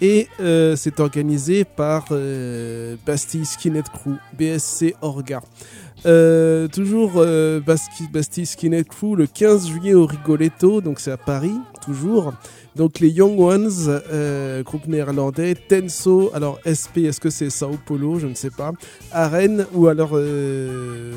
Et 0.00 0.28
euh, 0.40 0.76
c'est 0.76 1.00
organisé 1.00 1.64
par 1.64 2.06
euh, 2.12 2.96
Bastille 3.04 3.44
Skinhead 3.44 3.86
Crew, 3.88 4.12
BSC 4.38 4.94
Orga. 5.02 5.40
Euh, 6.06 6.68
toujours 6.68 7.14
euh, 7.16 7.58
Basti- 7.58 8.08
Bastille 8.12 8.46
Skinhead 8.46 8.86
Crew 8.86 9.16
le 9.16 9.26
15 9.26 9.66
juillet 9.66 9.94
au 9.94 10.06
Rigoletto, 10.06 10.80
donc 10.80 11.00
c'est 11.00 11.10
à 11.10 11.16
Paris, 11.16 11.54
toujours. 11.84 12.32
Donc 12.76 13.00
les 13.00 13.08
Young 13.08 13.40
Ones, 13.40 13.68
euh, 13.88 14.62
groupe 14.62 14.86
néerlandais, 14.86 15.56
Tenso, 15.56 16.30
alors 16.32 16.60
SP, 16.62 16.98
est-ce 17.08 17.18
que 17.18 17.30
c'est 17.30 17.50
Sao 17.50 17.76
Paulo, 17.84 18.20
je 18.20 18.28
ne 18.28 18.34
sais 18.34 18.50
pas, 18.50 18.70
à 19.10 19.26
Rennes 19.26 19.66
ou 19.74 19.88
alors, 19.88 20.10
euh, 20.12 21.12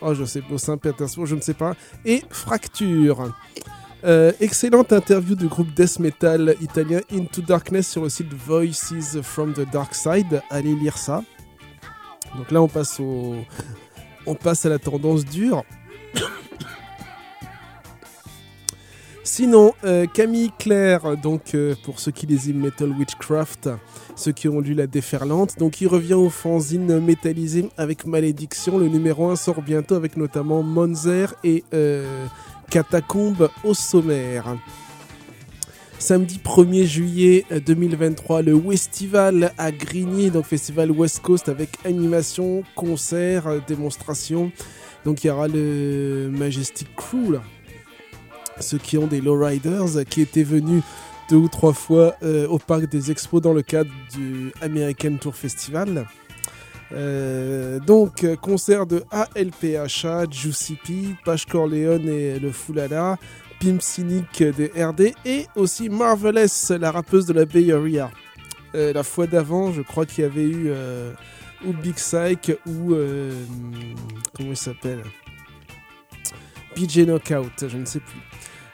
oh 0.00 0.14
je 0.14 0.24
sais 0.24 0.40
pas, 0.40 0.56
Saint-Pétersbourg, 0.56 1.26
je 1.26 1.34
ne 1.34 1.42
sais 1.42 1.52
pas, 1.52 1.74
et 2.06 2.22
Fracture. 2.30 3.30
Euh, 4.06 4.30
excellente 4.38 4.92
interview 4.92 5.34
du 5.34 5.48
groupe 5.48 5.74
death 5.74 5.98
metal 5.98 6.54
italien 6.60 7.00
Into 7.12 7.42
Darkness 7.42 7.90
sur 7.90 8.04
le 8.04 8.08
site 8.08 8.32
Voices 8.32 9.20
from 9.20 9.52
the 9.52 9.68
Dark 9.72 9.96
Side. 9.96 10.42
Allez 10.48 10.76
lire 10.76 10.96
ça. 10.96 11.24
Donc 12.36 12.52
là, 12.52 12.62
on 12.62 12.68
passe 12.68 13.00
au, 13.00 13.34
on 14.24 14.36
passe 14.36 14.64
à 14.64 14.68
la 14.68 14.78
tendance 14.78 15.24
dure. 15.24 15.64
Sinon, 19.24 19.74
euh, 19.82 20.06
Camille 20.06 20.52
Claire, 20.56 21.16
donc 21.16 21.56
euh, 21.56 21.74
pour 21.82 21.98
ceux 21.98 22.12
qui 22.12 22.26
lisent 22.26 22.54
Metal 22.54 22.90
Witchcraft, 22.90 23.70
ceux 24.14 24.30
qui 24.30 24.48
ont 24.48 24.60
lu 24.60 24.74
La 24.74 24.86
Déferlante, 24.86 25.58
donc 25.58 25.80
il 25.80 25.88
revient 25.88 26.14
au 26.14 26.30
fanzine 26.30 27.00
métallisé 27.00 27.70
avec 27.76 28.06
Malédiction. 28.06 28.78
Le 28.78 28.86
numéro 28.86 29.30
1 29.30 29.34
sort 29.34 29.62
bientôt 29.62 29.96
avec 29.96 30.16
notamment 30.16 30.62
Monzer 30.62 31.34
et 31.42 31.64
Catacombe 32.70 33.50
au 33.64 33.74
sommaire. 33.74 34.56
Samedi 35.98 36.38
1er 36.44 36.84
juillet 36.84 37.44
euh, 37.50 37.60
2023, 37.60 38.42
le 38.42 38.54
Westival 38.54 39.52
à 39.56 39.72
Grigny, 39.72 40.30
donc 40.30 40.44
festival 40.44 40.90
West 40.90 41.20
Coast 41.20 41.48
avec 41.48 41.70
animation, 41.84 42.62
concert, 42.74 43.44
démonstration. 43.66 44.52
Donc 45.04 45.24
il 45.24 45.28
y 45.28 45.30
aura 45.30 45.48
le 45.48 46.28
Majestic 46.30 46.94
Crew, 46.96 47.32
là. 47.32 47.42
ceux 48.60 48.78
qui 48.78 48.98
ont 48.98 49.06
des 49.06 49.20
lowriders, 49.20 50.04
qui 50.08 50.20
étaient 50.20 50.42
venus 50.42 50.82
deux 51.28 51.36
ou 51.36 51.48
trois 51.48 51.72
fois 51.72 52.14
euh, 52.22 52.46
au 52.46 52.58
parc 52.58 52.86
des 52.86 53.10
expos 53.10 53.40
dans 53.40 53.52
le 53.52 53.62
cadre 53.62 53.90
du 54.14 54.52
American 54.60 55.16
Tour 55.16 55.34
Festival. 55.34 56.06
Euh, 56.92 57.80
donc, 57.80 58.24
euh, 58.24 58.36
concert 58.36 58.86
de 58.86 59.02
ALPHA, 59.10 60.30
Juicy 60.30 60.78
P, 60.84 61.16
Page 61.24 61.46
Corleone 61.46 62.08
et 62.08 62.38
le 62.38 62.52
Foulala, 62.52 63.16
Pimp 63.60 63.82
Cynic 63.82 64.42
des 64.42 64.70
RD 64.76 65.12
et 65.24 65.46
aussi 65.56 65.88
Marvelous, 65.88 66.76
la 66.78 66.90
rappeuse 66.90 67.26
de 67.26 67.32
la 67.32 67.44
Bay 67.44 67.72
Area. 67.72 68.10
Euh, 68.74 68.92
la 68.92 69.02
fois 69.02 69.26
d'avant, 69.26 69.72
je 69.72 69.82
crois 69.82 70.06
qu'il 70.06 70.24
y 70.24 70.26
avait 70.26 70.42
eu 70.42 70.70
Big 71.82 71.94
Psych 71.94 72.52
ou. 72.66 72.94
comment 74.36 74.50
il 74.50 74.56
s'appelle? 74.56 75.02
PJ 76.74 77.06
Knockout, 77.06 77.68
je 77.68 77.76
ne 77.78 77.86
sais 77.86 78.00
plus. 78.00 78.20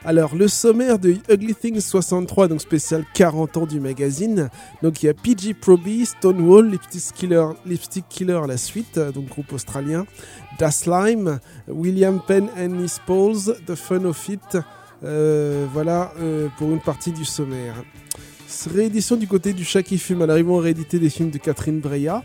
Alors, 0.05 0.35
le 0.35 0.49
sommaire 0.49 0.99
de 0.99 1.15
Ugly 1.31 1.55
Things 1.55 1.81
63, 1.81 2.49
donc 2.49 2.61
spécial 2.61 3.05
40 3.15 3.57
ans 3.57 3.67
du 3.67 3.79
magazine. 3.79 4.51
Donc, 4.83 5.01
il 5.01 5.07
y 5.07 5.09
a 5.09 5.15
PG 5.15 5.55
Proby, 5.55 6.05
Stonewall, 6.07 6.69
Lipstick 6.69 7.15
Killer, 7.15 7.47
Lipstick 7.65 8.05
Killer, 8.09 8.41
la 8.49 8.57
suite, 8.57 8.99
donc 8.99 9.29
groupe 9.29 9.53
australien. 9.53 10.05
Das 10.59 10.87
Lime, 10.87 11.39
William 11.69 12.21
Penn 12.27 12.49
and 12.59 12.83
His 12.83 12.97
Pauls, 13.07 13.55
The 13.65 13.77
Fun 13.77 14.05
of 14.05 14.29
It. 14.29 14.59
Euh, 15.05 15.67
voilà 15.73 16.13
euh, 16.21 16.49
pour 16.59 16.71
une 16.71 16.81
partie 16.81 17.13
du 17.13 17.25
sommaire. 17.25 17.77
Réédition 18.75 19.15
du 19.17 19.29
côté 19.29 19.53
du 19.53 19.65
chat 19.65 19.85
qui 19.85 19.99
fume. 19.99 20.23
Alors, 20.23 20.37
ils 20.37 20.45
vont 20.45 20.59
rééditer 20.59 20.99
des 20.99 21.11
films 21.11 21.31
de 21.31 21.39
Catherine 21.39 21.79
Breillat. 21.79 22.25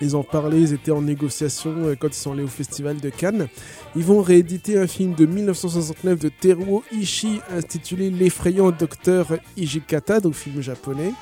Ils 0.00 0.16
en 0.16 0.22
parlaient, 0.22 0.60
ils 0.60 0.72
étaient 0.72 0.90
en 0.90 1.02
négociation 1.02 1.74
euh, 1.78 1.94
quand 1.98 2.08
ils 2.08 2.14
sont 2.14 2.32
allés 2.32 2.42
au 2.42 2.48
festival 2.48 3.00
de 3.00 3.10
Cannes. 3.10 3.48
Ils 3.96 4.04
vont 4.04 4.22
rééditer 4.22 4.78
un 4.78 4.86
film 4.86 5.14
de 5.14 5.26
1969 5.26 6.18
de 6.18 6.28
Teruo 6.28 6.82
Ishii 6.92 7.40
intitulé 7.50 8.10
L'effrayant 8.10 8.70
docteur 8.70 9.26
Ijikata, 9.56 10.20
donc 10.20 10.34
film 10.34 10.60
japonais. 10.60 11.12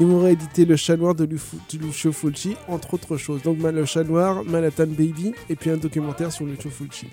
Ils 0.00 0.06
vont 0.06 0.20
rééditer 0.20 0.64
Le 0.64 0.76
chat 0.76 0.96
noir 0.96 1.14
de 1.14 1.24
Lucio 1.24 2.12
Fulci, 2.12 2.56
entre 2.66 2.94
autres 2.94 3.16
choses. 3.16 3.42
Donc 3.42 3.58
Le 3.62 3.84
chat 3.84 4.02
noir, 4.02 4.42
Manhattan 4.44 4.86
Baby, 4.86 5.32
et 5.48 5.54
puis 5.54 5.70
un 5.70 5.76
documentaire 5.76 6.32
sur 6.32 6.46
Lucio 6.46 6.70
Fulci. 6.70 7.06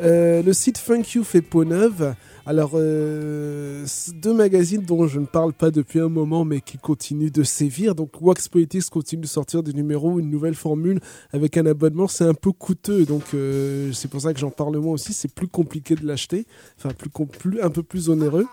Euh, 0.00 0.42
le 0.42 0.52
site 0.52 0.78
Funk 0.78 1.02
You 1.14 1.24
fait 1.24 1.42
peau 1.42 1.64
neuve. 1.64 2.14
Alors, 2.46 2.72
euh, 2.74 3.84
deux 4.14 4.32
magazines 4.32 4.82
dont 4.82 5.06
je 5.06 5.20
ne 5.20 5.26
parle 5.26 5.52
pas 5.52 5.70
depuis 5.70 6.00
un 6.00 6.08
moment, 6.08 6.44
mais 6.44 6.60
qui 6.60 6.78
continuent 6.78 7.30
de 7.30 7.42
sévir. 7.42 7.94
Donc, 7.94 8.22
Wax 8.22 8.48
Politics 8.48 8.88
continue 8.88 9.22
de 9.22 9.26
sortir 9.26 9.62
des 9.62 9.74
numéros, 9.74 10.18
une 10.18 10.30
nouvelle 10.30 10.54
formule 10.54 11.00
avec 11.32 11.56
un 11.56 11.66
abonnement. 11.66 12.08
C'est 12.08 12.24
un 12.24 12.34
peu 12.34 12.52
coûteux, 12.52 13.04
donc 13.04 13.24
euh, 13.34 13.92
c'est 13.92 14.08
pour 14.08 14.22
ça 14.22 14.32
que 14.32 14.40
j'en 14.40 14.50
parle 14.50 14.78
moi 14.78 14.92
aussi. 14.92 15.12
C'est 15.12 15.32
plus 15.32 15.48
compliqué 15.48 15.94
de 15.94 16.06
l'acheter, 16.06 16.46
enfin 16.78 16.90
plus, 17.38 17.60
un 17.60 17.70
peu 17.70 17.82
plus 17.82 18.08
onéreux. 18.08 18.46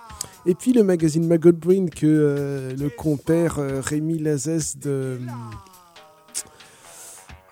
Et 0.46 0.56
puis 0.56 0.74
le 0.74 0.84
magazine 0.84 1.26
Maggot 1.26 1.54
Brain 1.54 1.86
que 1.88 2.76
le 2.78 2.90
compère 2.90 3.58
Rémi 3.84 4.20
Lazès 4.20 4.78
de 4.78 5.20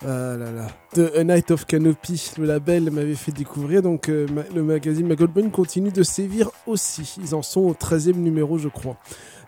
ah 0.06 0.36
là. 0.36 0.68
The 0.92 1.24
Night 1.24 1.50
of 1.50 1.66
Canopy, 1.66 2.32
le 2.38 2.44
label 2.46 2.90
m'avait 2.90 3.14
fait 3.14 3.32
découvrir. 3.32 3.82
Donc 3.82 4.08
euh, 4.08 4.26
le 4.54 4.62
magazine 4.62 5.06
My 5.06 5.16
Goldburn 5.16 5.50
continue 5.50 5.90
de 5.90 6.02
sévir 6.02 6.50
aussi. 6.66 7.16
Ils 7.20 7.34
en 7.34 7.42
sont 7.42 7.62
au 7.62 7.72
13e 7.72 8.16
numéro, 8.16 8.58
je 8.58 8.68
crois. 8.68 8.96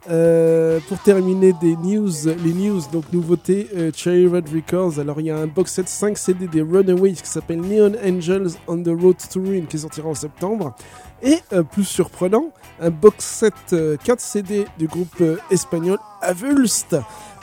Euh, 0.08 0.78
pour 0.88 1.00
terminer 1.00 1.52
des 1.54 1.74
news, 1.76 2.10
les 2.44 2.52
news, 2.52 2.80
donc 2.92 3.12
nouveauté 3.12 3.68
euh, 3.76 3.90
Cherry 3.94 4.28
Red 4.28 4.48
Records. 4.48 5.00
Alors 5.00 5.20
il 5.20 5.26
y 5.26 5.30
a 5.30 5.36
un 5.36 5.48
box 5.48 5.72
set 5.72 5.88
5 5.88 6.16
CD 6.16 6.46
des 6.46 6.62
Runaways 6.62 7.14
qui 7.14 7.28
s'appelle 7.28 7.60
Neon 7.60 7.92
Angels 8.04 8.50
on 8.68 8.80
the 8.82 8.88
Road 8.88 9.16
to 9.32 9.40
Ruin 9.40 9.64
qui 9.68 9.78
sortira 9.78 10.08
en 10.08 10.14
septembre. 10.14 10.76
Et 11.22 11.38
euh, 11.52 11.62
plus 11.64 11.84
surprenant, 11.84 12.52
un 12.80 12.90
box 12.90 13.24
set 13.24 13.54
euh, 13.72 13.96
4 14.04 14.20
CD 14.20 14.66
du 14.78 14.86
groupe 14.86 15.22
espagnol 15.50 15.98
Avulst. 16.22 16.96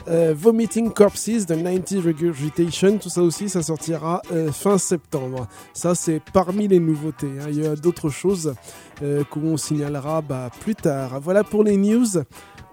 Euh, 0.08 0.34
Vomiting 0.38 0.92
Corpses 0.92 1.46
de 1.46 1.56
90 1.56 2.00
Regurgitation, 2.00 2.98
tout 2.98 3.10
ça 3.10 3.22
aussi, 3.22 3.48
ça 3.48 3.62
sortira 3.64 4.22
euh, 4.32 4.52
fin 4.52 4.78
septembre. 4.78 5.48
Ça, 5.74 5.96
c'est 5.96 6.22
parmi 6.34 6.68
les 6.68 6.80
nouveautés. 6.80 7.32
hein. 7.42 7.46
Il 7.50 7.64
y 7.64 7.66
a 7.66 7.76
d'autres 7.76 8.10
choses 8.10 8.54
euh, 9.02 9.24
qu'on 9.24 9.56
signalera 9.56 10.22
bah, 10.22 10.50
plus 10.60 10.76
tard. 10.76 11.20
Voilà 11.22 11.44
pour 11.44 11.64
les 11.64 11.78
news. 11.78 12.08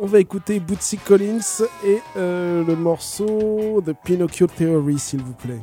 On 0.00 0.06
va 0.06 0.18
écouter 0.18 0.60
Bootsy 0.60 0.96
Collins 0.96 1.64
et 1.84 1.98
le 2.16 2.74
morceau 2.74 3.82
de 3.84 3.92
Pinocchio 3.92 4.46
Theory, 4.46 4.98
s'il 4.98 5.22
vous 5.22 5.34
plaît. 5.34 5.60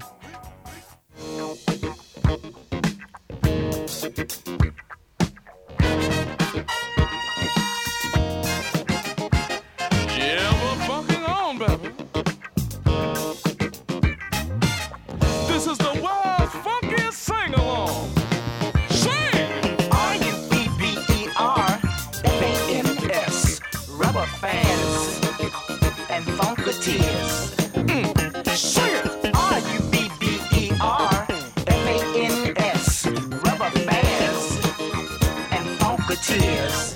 tears. 26.87 27.51
Mm. 27.75 28.07
Sugar, 28.55 29.31
R 29.35 29.59
U 29.59 29.79
B 29.91 30.09
B 30.19 30.39
E 30.53 30.71
R 30.79 31.25
F 31.29 31.85
A 31.85 31.97
N 32.15 32.53
S, 32.57 33.05
rubber 33.07 33.71
bands, 33.85 34.45
and 35.51 35.65
funketeers. 35.79 36.86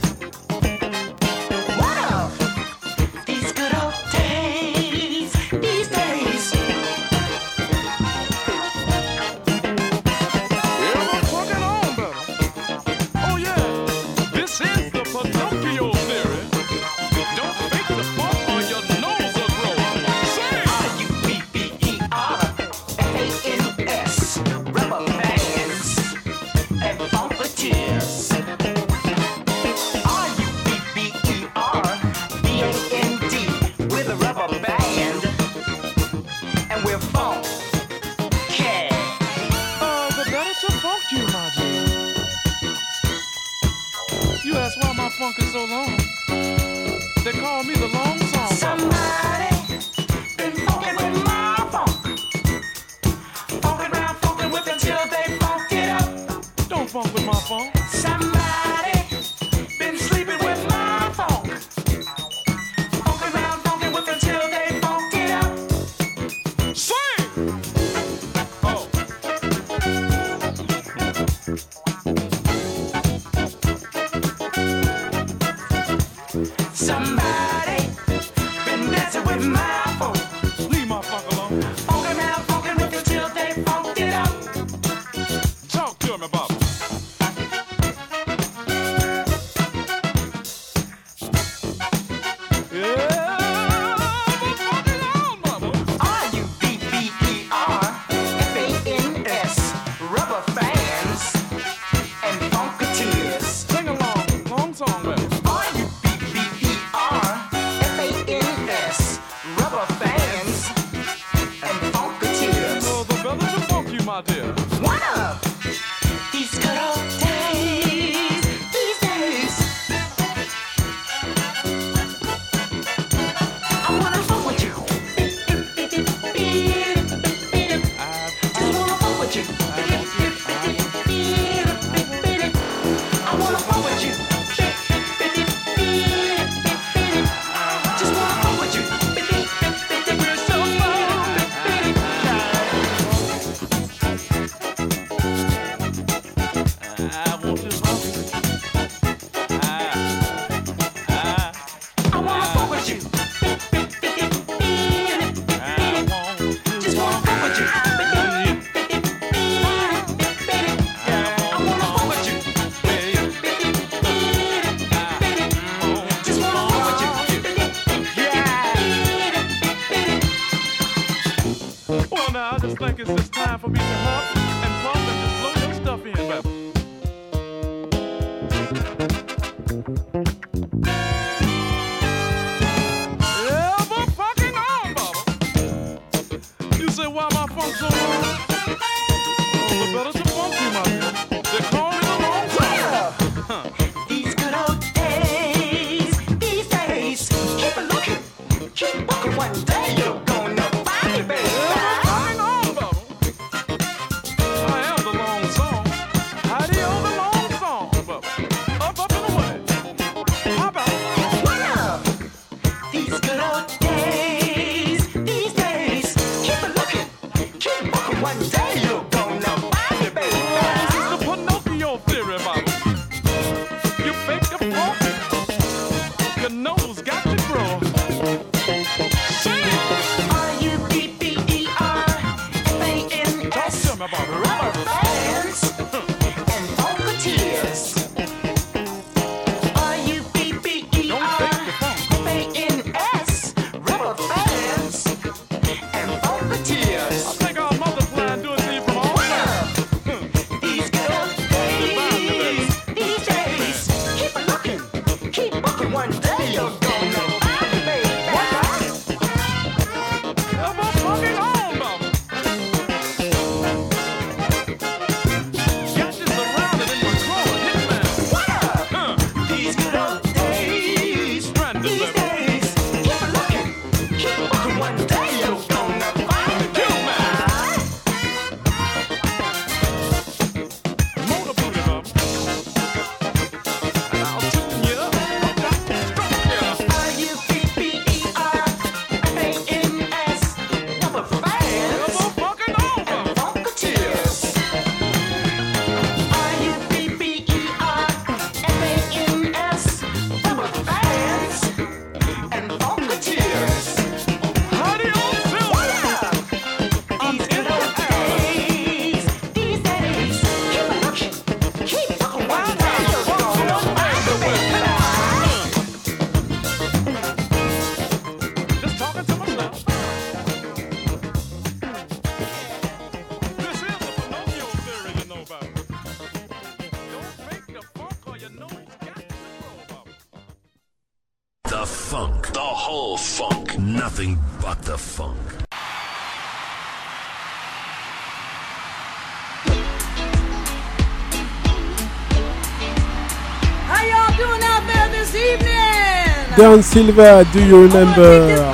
Down 346.62 346.84
Silva, 346.84 347.44
do 347.52 347.66
you 347.66 347.82
remember? 347.88 348.70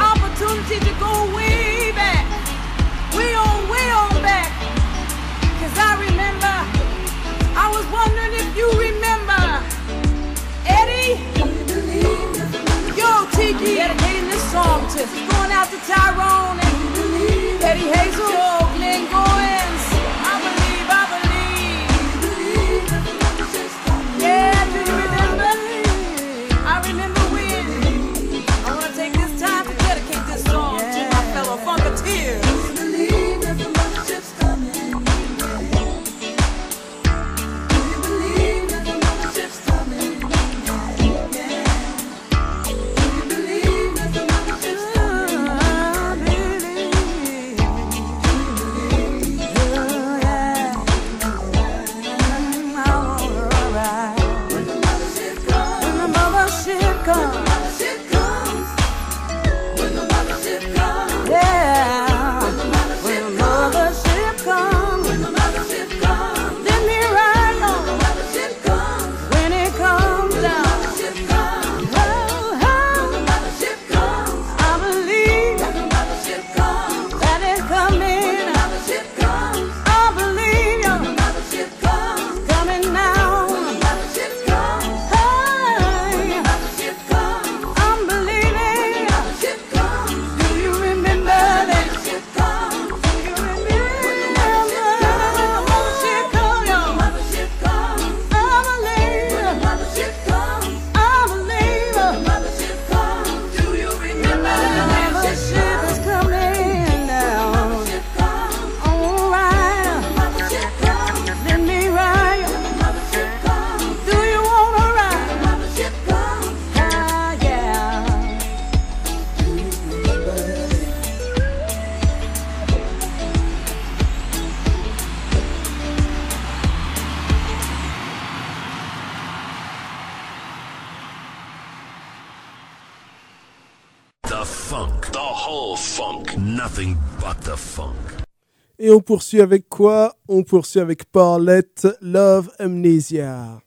Et 138.88 138.90
on 138.90 139.02
poursuit 139.02 139.42
avec 139.42 139.68
quoi? 139.68 140.16
On 140.30 140.44
poursuit 140.44 140.80
avec 140.80 141.04
Paulette 141.12 141.90
Love 142.00 142.50
Amnesia. 142.58 143.60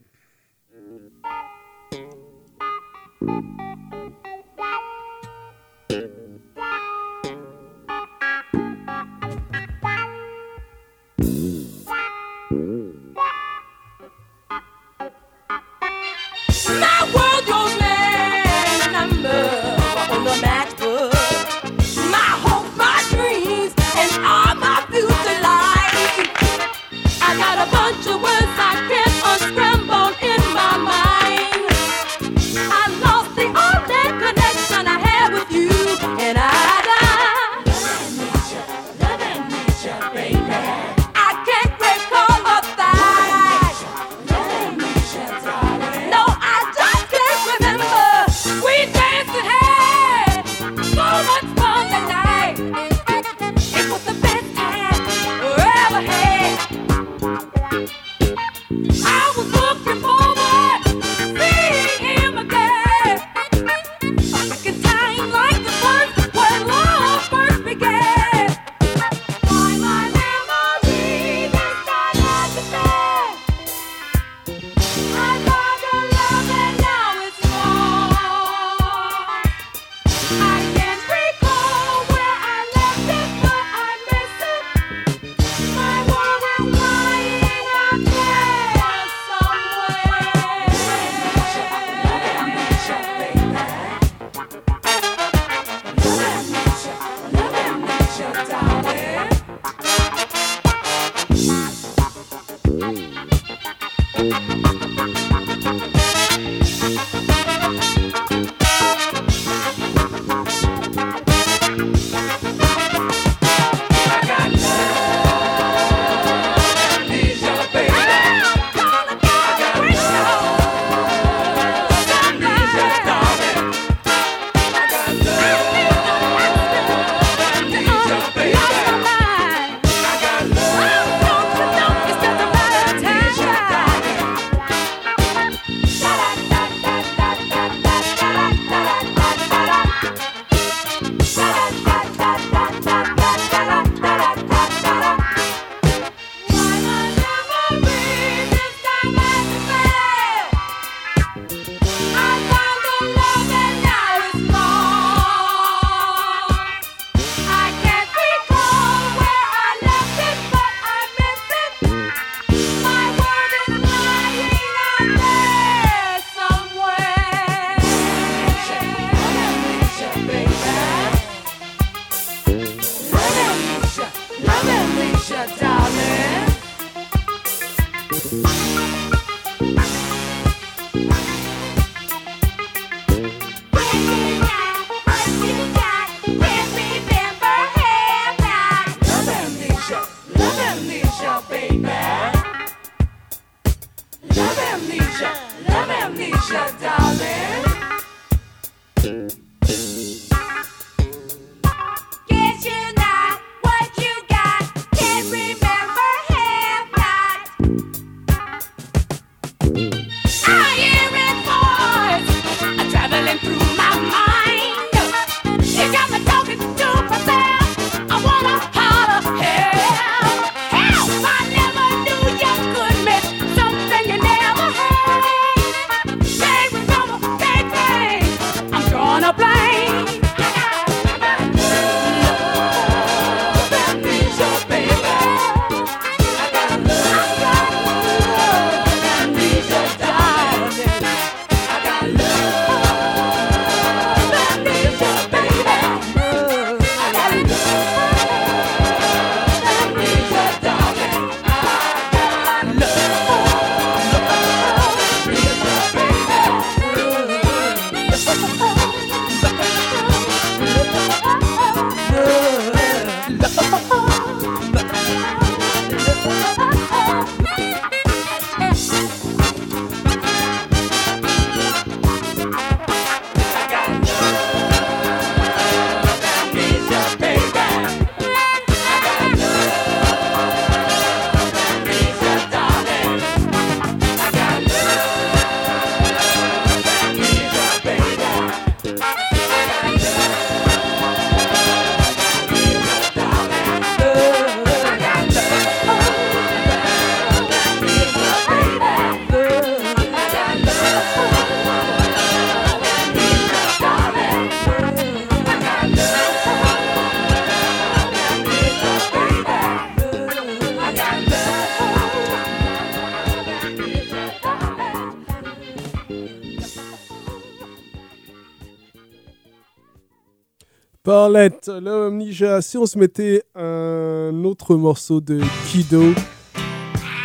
Scarlett, 321.30 321.70
l'homme. 321.80 322.22
Si 322.60 322.76
on 322.76 322.86
se 322.86 322.98
mettait 322.98 323.44
un 323.54 324.42
autre 324.44 324.74
morceau 324.74 325.20
de 325.20 325.40
Kido, 325.70 326.12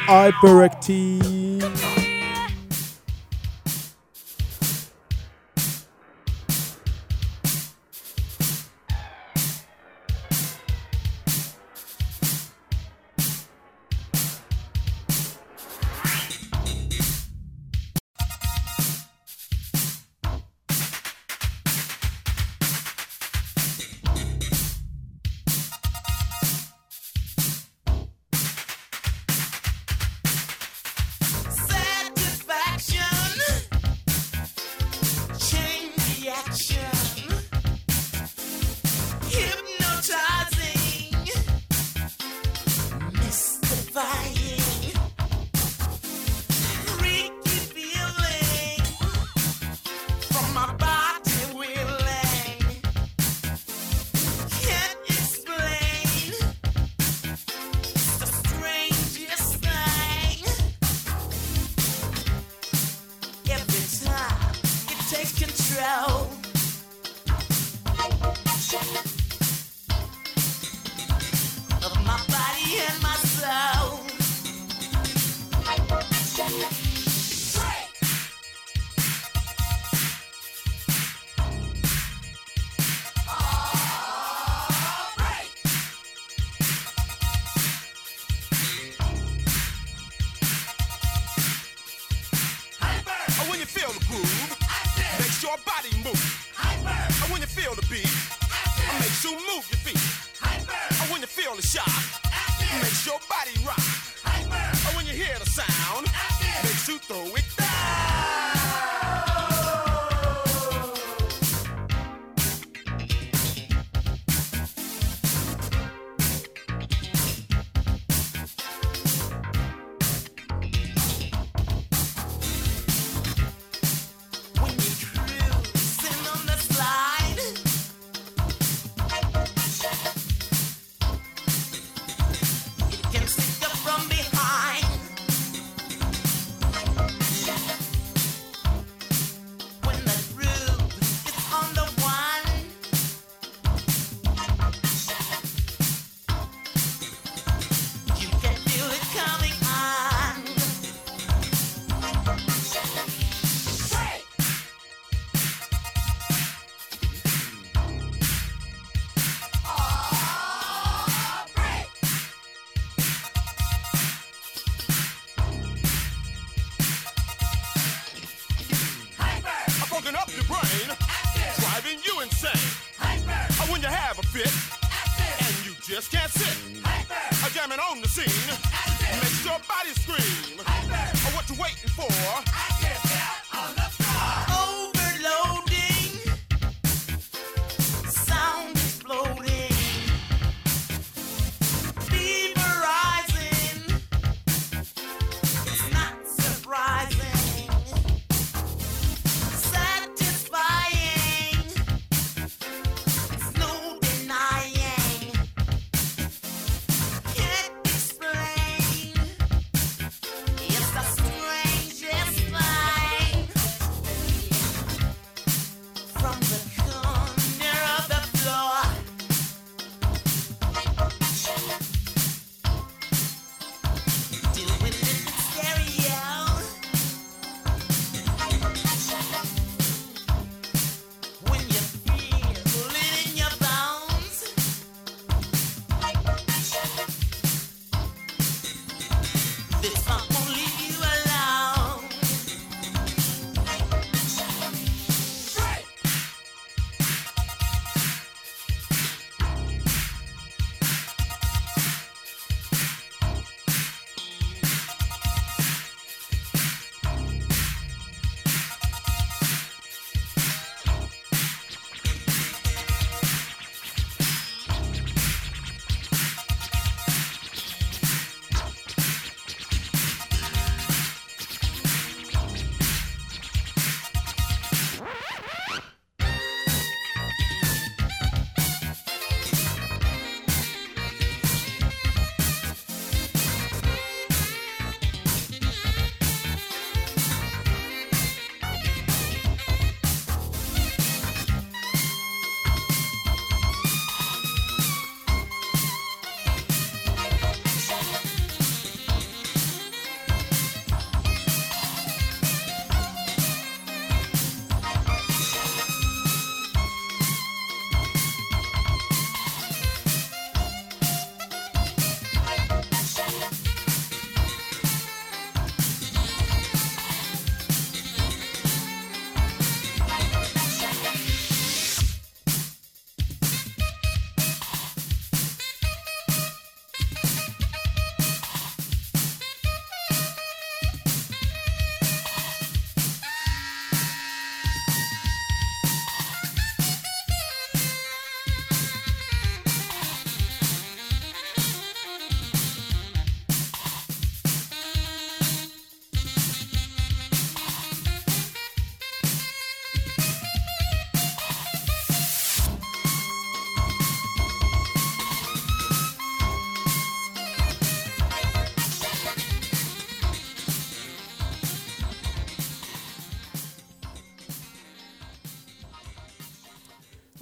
Hyperactive. 0.08 1.95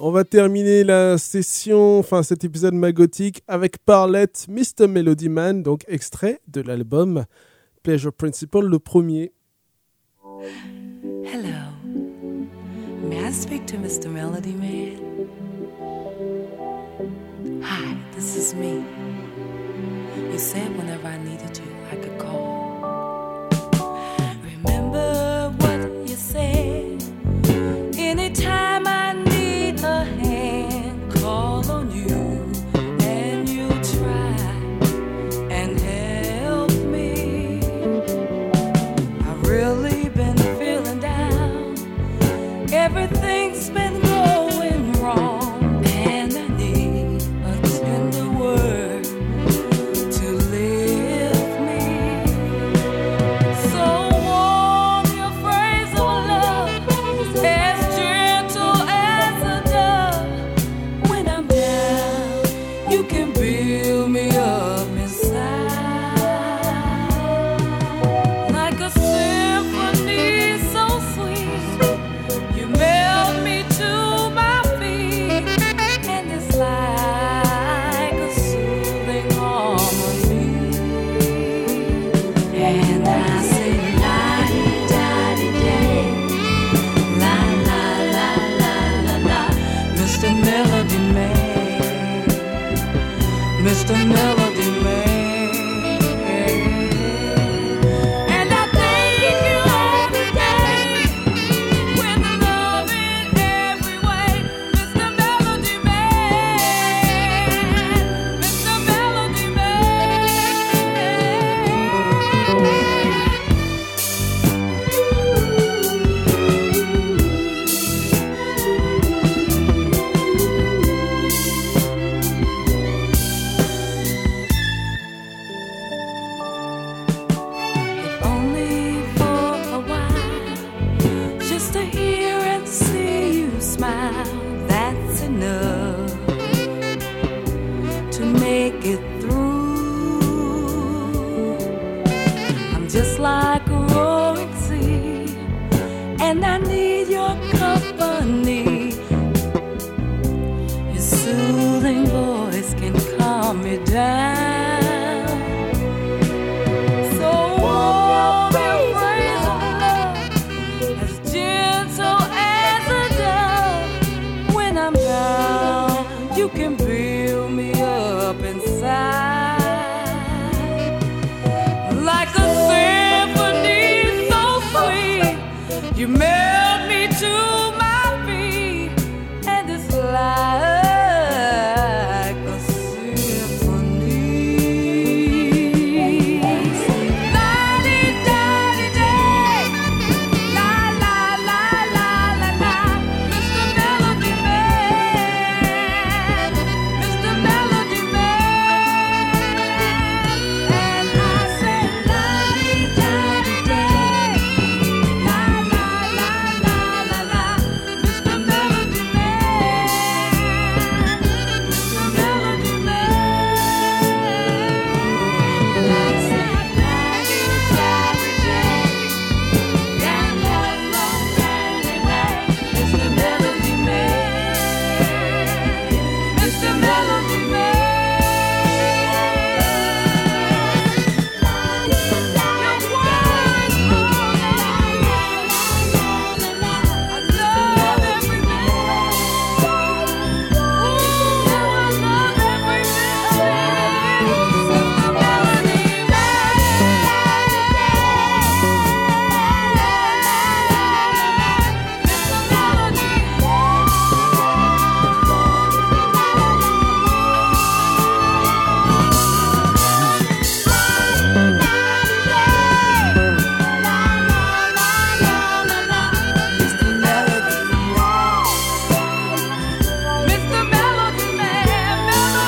on 0.05 0.11
va 0.11 0.25
terminer 0.25 0.83
la 0.83 1.17
session, 1.17 1.99
enfin 1.99 2.23
cet 2.23 2.43
épisode 2.43 2.73
magotique 2.73 3.41
avec 3.47 3.77
Parlette, 3.77 4.47
Mr. 4.49 4.89
Melody 4.89 5.29
Man, 5.29 5.63
donc 5.63 5.85
extrait 5.87 6.41
de 6.49 6.59
l'album 6.59 7.23
Pleasure 7.83 8.11
Principle, 8.11 8.65
le 8.65 8.79
premier. 8.79 9.31
Hello. 11.23 11.71
May 13.07 13.23
I 13.23 13.31
speak 13.31 13.65
to 13.67 13.77
Mr. 13.77 14.09
Melody 14.09 14.51
Man? 14.51 15.29
Hi, 17.61 17.95
this 18.13 18.35
is 18.35 18.53
me. 18.53 18.83
You 20.33 20.37
said 20.37 20.77
whenever 20.77 21.07
I 21.07 21.17
needed 21.17 21.53
to 21.53 21.62